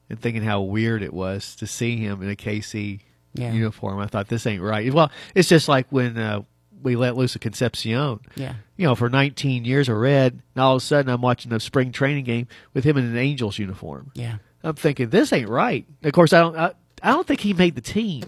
[0.09, 3.01] and thinking how weird it was to see him in a KC
[3.35, 3.51] Yeah.
[3.53, 3.99] uniform.
[3.99, 4.91] I thought this ain't right.
[4.91, 6.41] Well, it's just like when uh,
[6.81, 8.19] we let loose a Concepcion.
[8.35, 11.53] yeah, you know, for 19 years of red, and all of a sudden I'm watching
[11.53, 14.11] a spring training game with him in an Angels uniform.
[14.15, 14.37] yeah.
[14.63, 15.85] I'm thinking this ain't right.
[16.01, 16.57] Of course, I don't.
[16.57, 16.71] I,
[17.03, 18.23] I don't think he made the team,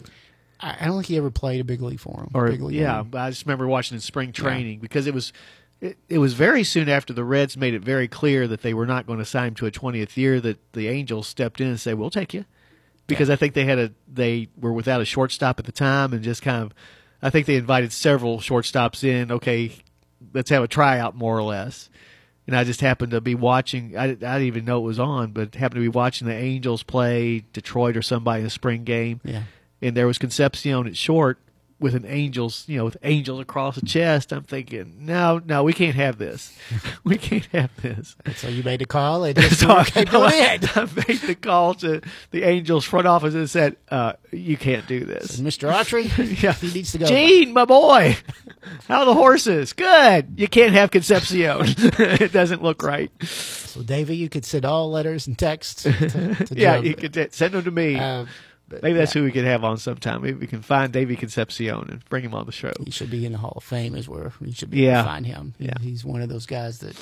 [0.60, 2.30] I, I don't think he ever played a big league for him.
[2.34, 3.04] or big league yeah.
[3.04, 5.34] But I just remember watching in spring training because it was
[5.82, 8.88] it, it was very soon after the Reds made it very clear that they were
[8.88, 11.80] not going to sign him to a 20th year that the Angels stepped in and
[11.80, 12.46] said, "We'll take you,"
[13.06, 16.24] because I think they had a they were without a shortstop at the time and
[16.24, 16.74] just kind of,
[17.22, 19.32] I think they invited several shortstops in.
[19.32, 19.72] Okay,
[20.34, 21.90] let's have a tryout more or less.
[22.48, 23.98] And I just happened to be watching.
[23.98, 26.82] I, I didn't even know it was on, but happened to be watching the Angels
[26.82, 29.44] play Detroit or somebody in a spring game Yeah.
[29.82, 31.40] and there was Concepcion at short
[31.80, 34.32] with an angels, you know, with angels across the chest.
[34.32, 36.58] I'm thinking, no, no, we can't have this.
[37.04, 38.16] we can't have this.
[38.36, 40.70] So you made a call and So I, okay, go ahead.
[40.76, 42.02] I made the call to
[42.32, 45.72] the Angels front office and said, uh, "You can't do this." Mr.
[45.72, 46.06] Autry,
[46.42, 46.54] Yeah.
[46.54, 47.06] he needs to go.
[47.06, 48.18] Gene, my boy,
[48.88, 49.74] how are the horses?
[49.74, 50.34] Good.
[50.38, 51.58] You can't have Concepcion.
[51.62, 53.12] it doesn't look right.
[53.24, 55.92] So, Davey, you could send all letters and texts to,
[56.46, 57.96] to Yeah, you could send them to me.
[57.96, 58.26] Uh,
[58.70, 60.22] but Maybe that's yeah, who we could have on sometime.
[60.22, 62.74] Maybe we can find Davey Concepcion and bring him on the show.
[62.84, 65.00] He should be in the Hall of Fame, is where we should be Yeah.
[65.00, 65.54] able to find him.
[65.58, 65.74] Yeah.
[65.82, 66.96] He's one of those guys that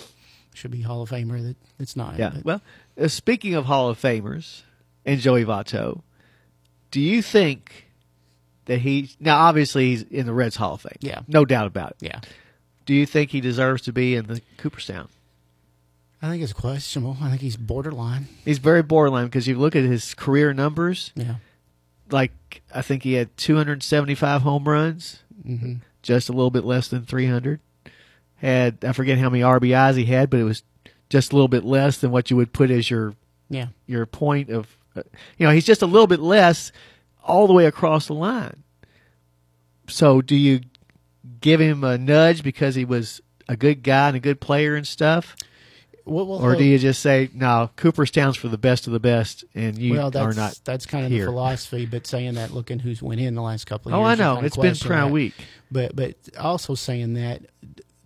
[0.54, 2.18] should be Hall of Famer that it's not.
[2.20, 2.30] Yeah.
[2.36, 2.62] but- Well,
[3.02, 4.62] uh, speaking of Hall of Famers
[5.06, 6.02] and Joey Votto,
[6.92, 7.88] do you think
[8.66, 10.98] that he now obviously he's in the Reds Hall of Fame?
[11.02, 11.22] Yeah.
[11.28, 11.98] no doubt about it.
[12.02, 12.22] yeah.
[12.86, 15.08] Do you think he deserves to be in the Cooperstown?
[16.22, 17.18] I think it's questionable.
[17.22, 18.28] I think he's borderline.
[18.46, 21.12] He's very borderline because you look at his career numbers.
[21.16, 21.36] Yeah.
[22.12, 27.04] Like I think he had 275 home runs, hmm just a little bit less than
[27.04, 27.60] 300.
[28.36, 30.62] Had I forget how many RBIs he had, but it was
[31.10, 33.16] just a little bit less than what you would put as your
[33.50, 33.68] Yeah.
[33.88, 35.02] your point of uh,
[35.38, 36.72] you know he's just a little bit less
[37.24, 38.64] all the way across the line
[39.88, 40.62] so do you
[41.42, 44.88] give him a nudge because he was a good guy and a good player and
[44.88, 45.36] stuff
[46.06, 49.44] Well, well, or do you just say no cooperstown's for the best of the best
[49.56, 51.26] and you well, are that's not that's kind of here.
[51.26, 51.86] the philosophy.
[51.86, 54.40] But saying that, looking who's went in the last couple of oh years, i know
[54.42, 55.34] it's been crown week
[55.72, 57.42] But but also saying that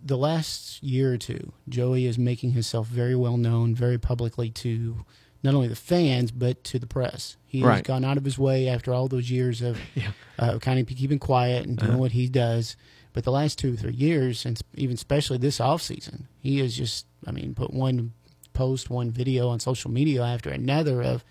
[0.02, 5.04] the last year or two, Joey is making himself very well known, very publicly to
[5.44, 7.36] not only the fans but to the press.
[7.46, 7.84] He has Right.
[7.84, 10.12] gone out of his way after all those years of Yeah.
[10.38, 12.00] uh, kind of keeping quiet and doing Uh-huh.
[12.00, 12.78] what he does.
[13.12, 16.78] But the last two or three years, and even especially this off season, he is
[16.78, 18.14] just I mean put one
[18.54, 21.24] post, one video on social media after another of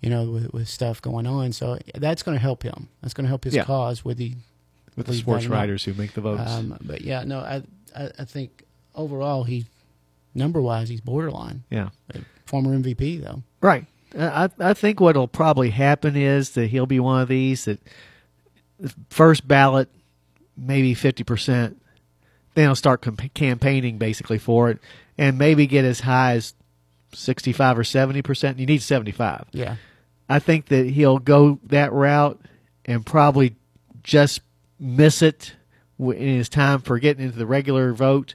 [0.00, 1.52] you know with, with stuff going on.
[1.52, 2.88] So that's going to help him.
[3.02, 3.64] That's going to help his Yeah.
[3.64, 4.34] cause with the
[4.96, 7.62] with the sports writers who make the votes um, but yeah, no, I,
[7.96, 8.64] I I think
[8.94, 9.66] overall he
[10.34, 11.64] number wise he's borderline.
[11.70, 11.88] yeah
[12.46, 13.42] Former MVP though.
[13.60, 13.86] Right.
[14.16, 17.80] I I think what'll probably happen is that he'll be one of these that
[19.10, 19.88] first ballot,
[20.56, 21.80] maybe fifty percent.
[22.54, 24.78] Then he'll start comp- campaigning basically for it,
[25.16, 26.54] and maybe get as high as
[27.12, 28.58] sixty-five or seventy percent.
[28.58, 29.46] You need seventy-five.
[29.52, 29.76] Yeah.
[30.28, 32.40] I think that he'll go that route
[32.84, 33.56] and probably
[34.02, 34.40] just
[34.78, 35.54] miss it
[35.98, 38.34] in his time for getting into the regular vote,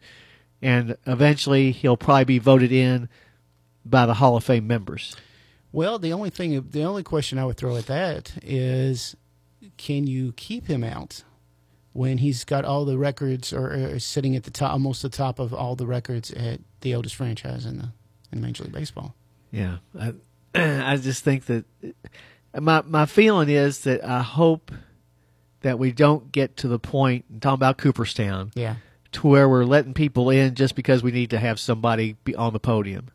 [0.62, 3.10] and eventually he'll probably be voted in
[3.86, 5.16] by the Hall of Fame members.
[5.72, 9.16] Well, the only thing, the only question I would throw at that is,
[9.78, 11.24] can you keep him out
[11.94, 15.40] when he's got all the records or, or sitting at the top, almost the top
[15.40, 17.90] of all the records at the oldest franchise in the
[18.32, 19.16] in Major League Baseball?
[19.52, 20.14] Yeah, I,
[20.56, 21.66] I just think that
[22.60, 24.72] my my feeling is that I hope
[25.62, 27.26] that we don't get to the point.
[27.32, 28.76] I'm talking about Cooperstown, Yeah.
[29.14, 32.54] to where we're letting people in just because we need to have somebody be on
[32.54, 33.08] the podium.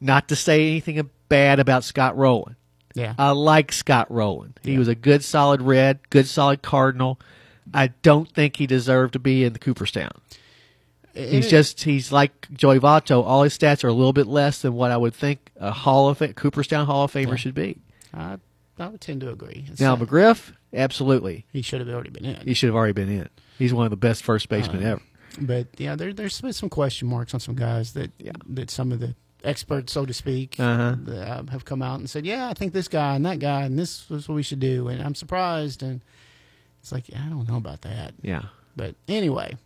[0.00, 2.56] Not to say anything bad about Scott Rolen.
[2.94, 3.14] Yeah.
[3.18, 4.54] I like Scott Rolen.
[4.62, 7.20] He was a good, solid red, good, solid Cardinal.
[7.74, 10.10] I don't think he deserved to be in the Cooperstown.
[11.14, 13.24] He's just he's like Joey Votto.
[13.24, 16.08] All his stats are a little bit less than what I would think a Hall
[16.08, 17.34] of Fame, Cooperstown Hall of Famer Yeah.
[17.36, 17.78] should be.
[18.14, 18.38] I,
[18.78, 19.64] I would tend to agree.
[19.68, 22.46] It's, Now uh, McGriff, absolutely, he should have already been in.
[22.46, 23.28] he should have already been in.
[23.58, 25.02] He's one of the best first basemen Uh, ever.
[25.40, 28.32] But yeah, there, there's been some question marks on some guys that Yeah.
[28.50, 30.96] that some of the experts, so to speak, Uh-huh.
[31.12, 33.78] uh, have come out and said, "Yeah, I think this guy and that guy, and
[33.78, 36.00] this is what we should do." And I'm surprised, and
[36.80, 38.14] it's like I don't know about that.
[38.22, 38.42] Yeah.
[38.76, 39.56] But anyway,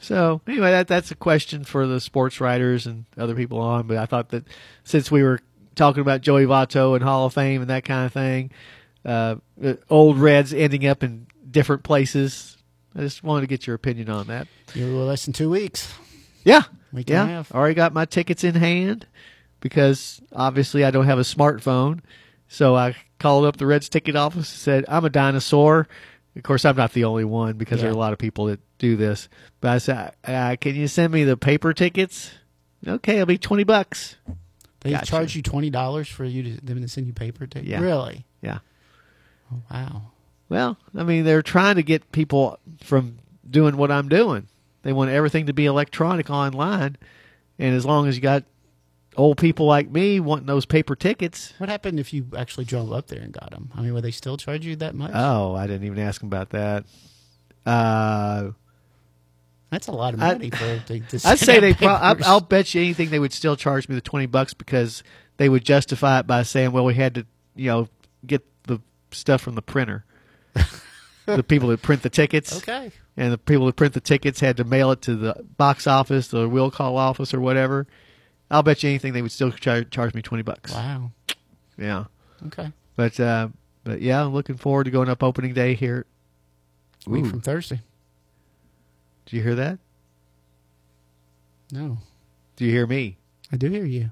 [0.00, 3.86] So anyway, that that's a question for the sports writers and other people on.
[3.86, 4.44] But I thought that
[4.84, 5.40] since we were
[5.74, 8.50] talking about Joey Votto and Hall of Fame and that kind of thing,
[9.04, 12.56] uh, uh, old Reds ending up in different places,
[12.96, 14.48] I just wanted to get your opinion on that.
[14.74, 15.92] you're less than two weeks.
[16.44, 16.62] Yeah,
[16.92, 17.24] Week and yeah.
[17.24, 17.52] a half.
[17.52, 19.06] Already got my tickets in hand
[19.60, 22.00] because obviously I don't have a smartphone.
[22.48, 25.88] So I called up the Reds ticket office and said, I'm a dinosaur.
[26.36, 28.60] Of course, I'm not the only one because there are a lot of people that
[28.78, 29.28] do this.
[29.60, 32.32] But I said, uh, Can you send me the paper tickets?
[32.86, 34.16] Okay, it'll be 20 bucks.
[34.82, 35.06] They Gotcha.
[35.06, 37.70] charge you twenty dollars for you to them to send you paper tickets.
[37.70, 37.80] Yeah.
[37.80, 38.26] Really?
[38.40, 38.58] Yeah.
[39.52, 40.02] Oh, wow.
[40.48, 43.18] Well, I mean, they're trying to get people from
[43.48, 44.48] doing what I'm doing.
[44.82, 46.96] They want everything to be electronic online,
[47.58, 48.44] and as long as you got
[49.16, 53.06] old people like me wanting those paper tickets, What happened if you actually drove up
[53.08, 53.70] there and got them?
[53.76, 55.10] I mean, would they still charge you that much?
[55.14, 56.84] oh, I didn't even ask them about that.
[57.66, 58.50] Uh,
[59.70, 61.74] That's a lot of I- money for to, to I'd send say out they.
[61.74, 62.26] Pro- I, papers.
[62.26, 65.02] I'll bet you anything they would still charge me the twenty bucks because
[65.36, 67.88] they would justify it by saying, "Well, we had to, you know,
[68.26, 68.80] get the
[69.12, 70.04] stuff from the printer."
[71.26, 72.90] the people that print the tickets, Okay.
[73.16, 76.28] and the people that print the tickets had to mail it to the box office,
[76.28, 77.86] the will call office, or whatever.
[78.50, 80.72] I'll bet you anything they would still char- charge me twenty bucks.
[80.72, 81.12] Wow.
[81.78, 82.04] Yeah,
[82.46, 82.70] Okay.
[82.96, 83.48] but uh,
[83.84, 86.06] but yeah, I'm looking forward to going up opening day here.
[87.06, 87.30] A week Ooh.
[87.30, 87.80] from Thursday.
[89.26, 89.78] Do you hear that?
[91.72, 91.98] No,
[92.56, 93.16] Do you hear me?
[93.50, 94.10] I do hear you.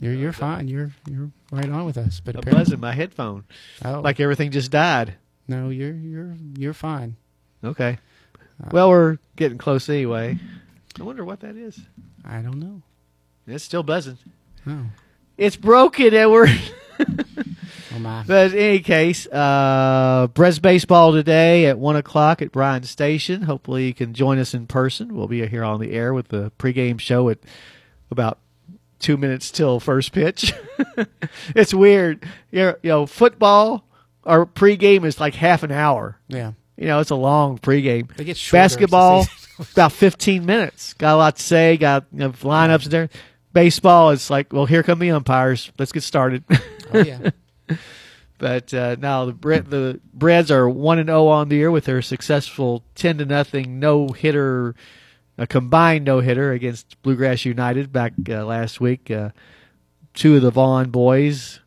[0.00, 0.68] You're you're fine.
[0.68, 2.20] You're you're right on with us.
[2.20, 3.44] But A apparently, buzz in my headphone,
[3.84, 5.14] oh, like everything just died.
[5.50, 7.16] No, you're you're you're fine.
[7.64, 7.98] Okay.
[8.70, 10.38] Well, we're getting close anyway.
[11.00, 11.80] I wonder what that is.
[12.24, 12.82] I don't know.
[13.48, 14.18] It's still buzzing.
[14.64, 14.84] Oh,
[15.36, 16.50] It's broken, Edward.
[17.00, 18.22] oh my.
[18.28, 23.42] but in any case, uh, Breds baseball today at one o'clock at Bryan Station.
[23.42, 25.16] Hopefully, you can join us in person.
[25.16, 27.38] We'll be here on the air with the pregame show at
[28.08, 28.38] about
[29.00, 30.54] two minutes till first pitch.
[31.56, 32.24] it's weird.
[32.52, 33.84] You you know, football.
[34.24, 36.18] Our pregame is like half an hour.
[36.28, 36.52] Yeah.
[36.76, 38.14] You know, it's a long pregame.
[38.16, 39.26] They get shorter Basketball,
[39.72, 40.94] about 15 minutes.
[40.94, 41.76] Got a lot to say.
[41.76, 43.10] Got you know, lineups there.
[43.52, 45.72] Baseball, is like, well, here come the umpires.
[45.78, 46.44] Let's get started.
[46.92, 47.30] Oh yeah.
[48.38, 51.84] but uh, now the Bre- the Breds are one and zero on the year with
[51.84, 54.74] their successful 10 to nothing no hitter,
[55.36, 59.10] a combined no hitter against Bluegrass United back uh, last week.
[59.10, 59.30] Uh,
[60.14, 61.60] two of the Vaughn boys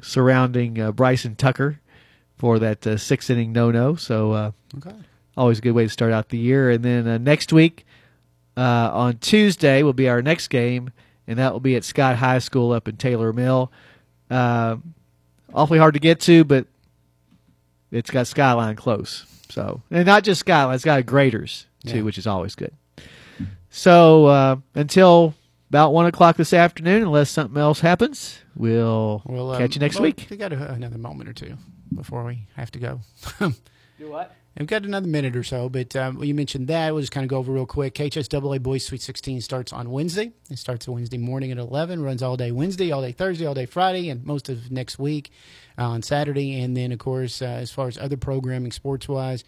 [0.00, 1.80] surrounding uh, Bryson Tucker
[2.36, 3.94] for that uh, six inning no no.
[3.96, 4.32] So.
[4.32, 4.94] Uh, Okay.
[5.38, 6.68] always a good way to start out the year.
[6.70, 7.86] And then uh, next week,
[8.58, 10.90] uh, on Tuesday, will be our next game,
[11.26, 13.72] and that will be at Scott High School up in Taylor Mill.
[14.30, 14.76] Uh,
[15.54, 16.66] awfully hard to get to, but
[17.90, 19.24] it's got Skyline close.
[19.48, 22.02] So, and not just Skyline, it's got Graeter's too, Yeah.
[22.02, 22.72] which is always good.
[23.70, 25.34] So uh, until
[25.68, 29.96] about one o'clock this afternoon, unless something else happens, we'll Well, um, catch you next
[29.96, 30.26] well, week.
[30.30, 31.56] We got a, another moment or two
[31.94, 33.00] before we have to go.
[33.98, 34.34] Do what?
[34.58, 36.92] We've got another minute or so, but um, you mentioned that.
[36.92, 37.94] We'll just kind of go over real quick.
[37.94, 40.32] KHSAA Boys Sweet 16 starts on Wednesday.
[40.50, 43.52] It starts a Wednesday morning at 11, runs all day Wednesday, all day Thursday, all
[43.52, 45.30] day Friday, and most of next week
[45.76, 46.58] uh, on Saturday.
[46.62, 49.44] And then, of course, uh, as far as other programming sports wise,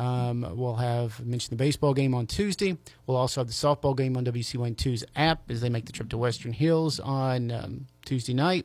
[0.00, 2.78] um, we'll have mentioned the baseball game on Tuesday.
[3.06, 6.16] We'll also have the softball game on WC12's app as they make the trip to
[6.16, 8.64] Western Hills on um, Tuesday night.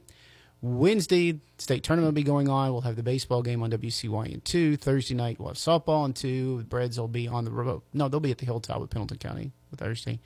[0.61, 2.71] Wednesday, state tournament will be going on.
[2.71, 4.77] We'll have the baseball game on WCYN two.
[4.77, 6.59] Thursday night, we'll have softball on two.
[6.59, 7.83] The Breds will be on the remote.
[7.93, 10.21] No, they'll be at the Hilltop with Pendleton County Thursday.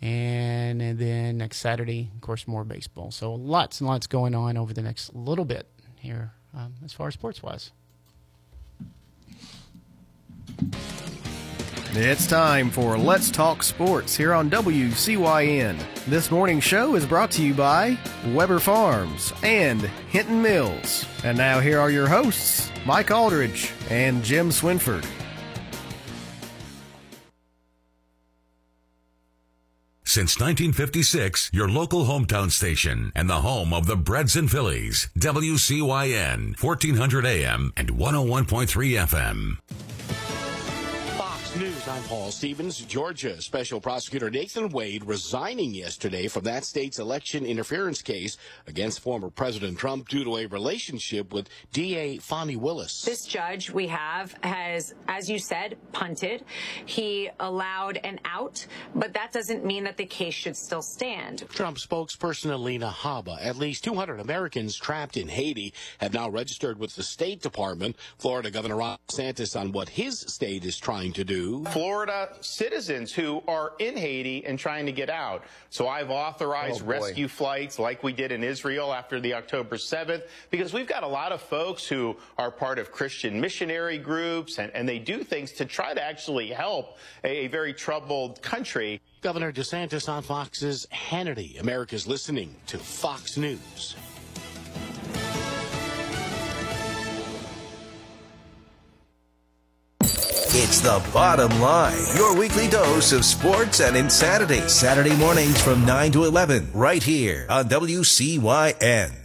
[0.00, 3.10] And, and then next Saturday, of course, more baseball.
[3.10, 7.08] So lots and lots going on over the next little bit here um, as far
[7.08, 7.70] as sports wise.
[11.94, 15.76] It's time for Let's Talk Sports here on WCYN.
[16.06, 17.98] This morning's show is brought to you by
[18.28, 21.04] Webber Farms and Hinton Mills.
[21.22, 25.04] And now here are your hosts, Mike Aldridge and Jim Swinford.
[30.12, 35.08] Since 1956, your local hometown station and the home of the Breds and Fillies.
[35.18, 38.66] WCYN, 1400 AM and 101.3
[39.06, 39.56] FM.
[41.52, 42.78] Fox News, I'm Paul Stevens.
[42.78, 49.28] Georgia Special Prosecutor Nathan Wade resigning yesterday from that state's election interference case against former
[49.28, 53.02] President Trump due to a relationship with DA Fani Willis.
[53.02, 56.44] This judge we have has, as you said, punted.
[56.86, 61.44] He allowed an out, but that doesn't mean that the case should still stand.
[61.50, 63.36] Trump spokesperson Alina Habba.
[63.44, 67.96] At least 200 Americans trapped in Haiti have now registered with the State Department.
[68.16, 71.41] Florida Governor Ron DeSantis on what his state is trying to do.
[71.72, 75.44] Florida citizens who are in Haiti and trying to get out.
[75.70, 80.22] So I've authorized Oh, rescue flights like we did in Israel after the October 7th,
[80.50, 84.72] because we've got a lot of folks who are part of Christian missionary groups and,
[84.74, 89.00] and they do things to try to actually help a, a very troubled country.
[89.20, 91.60] Governor DeSantis on Fox's Hannity.
[91.60, 93.96] America's listening to Fox News.
[100.54, 101.96] It's the bottom line.
[102.14, 104.60] Your weekly dose of sports and insanity.
[104.68, 109.21] Saturday mornings from 9 to 11, right here on WCYN.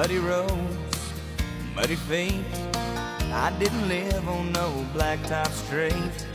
[0.00, 1.12] Muddy roads,
[1.76, 2.42] muddy feet.
[2.74, 6.29] I didn't live on no blacktop street.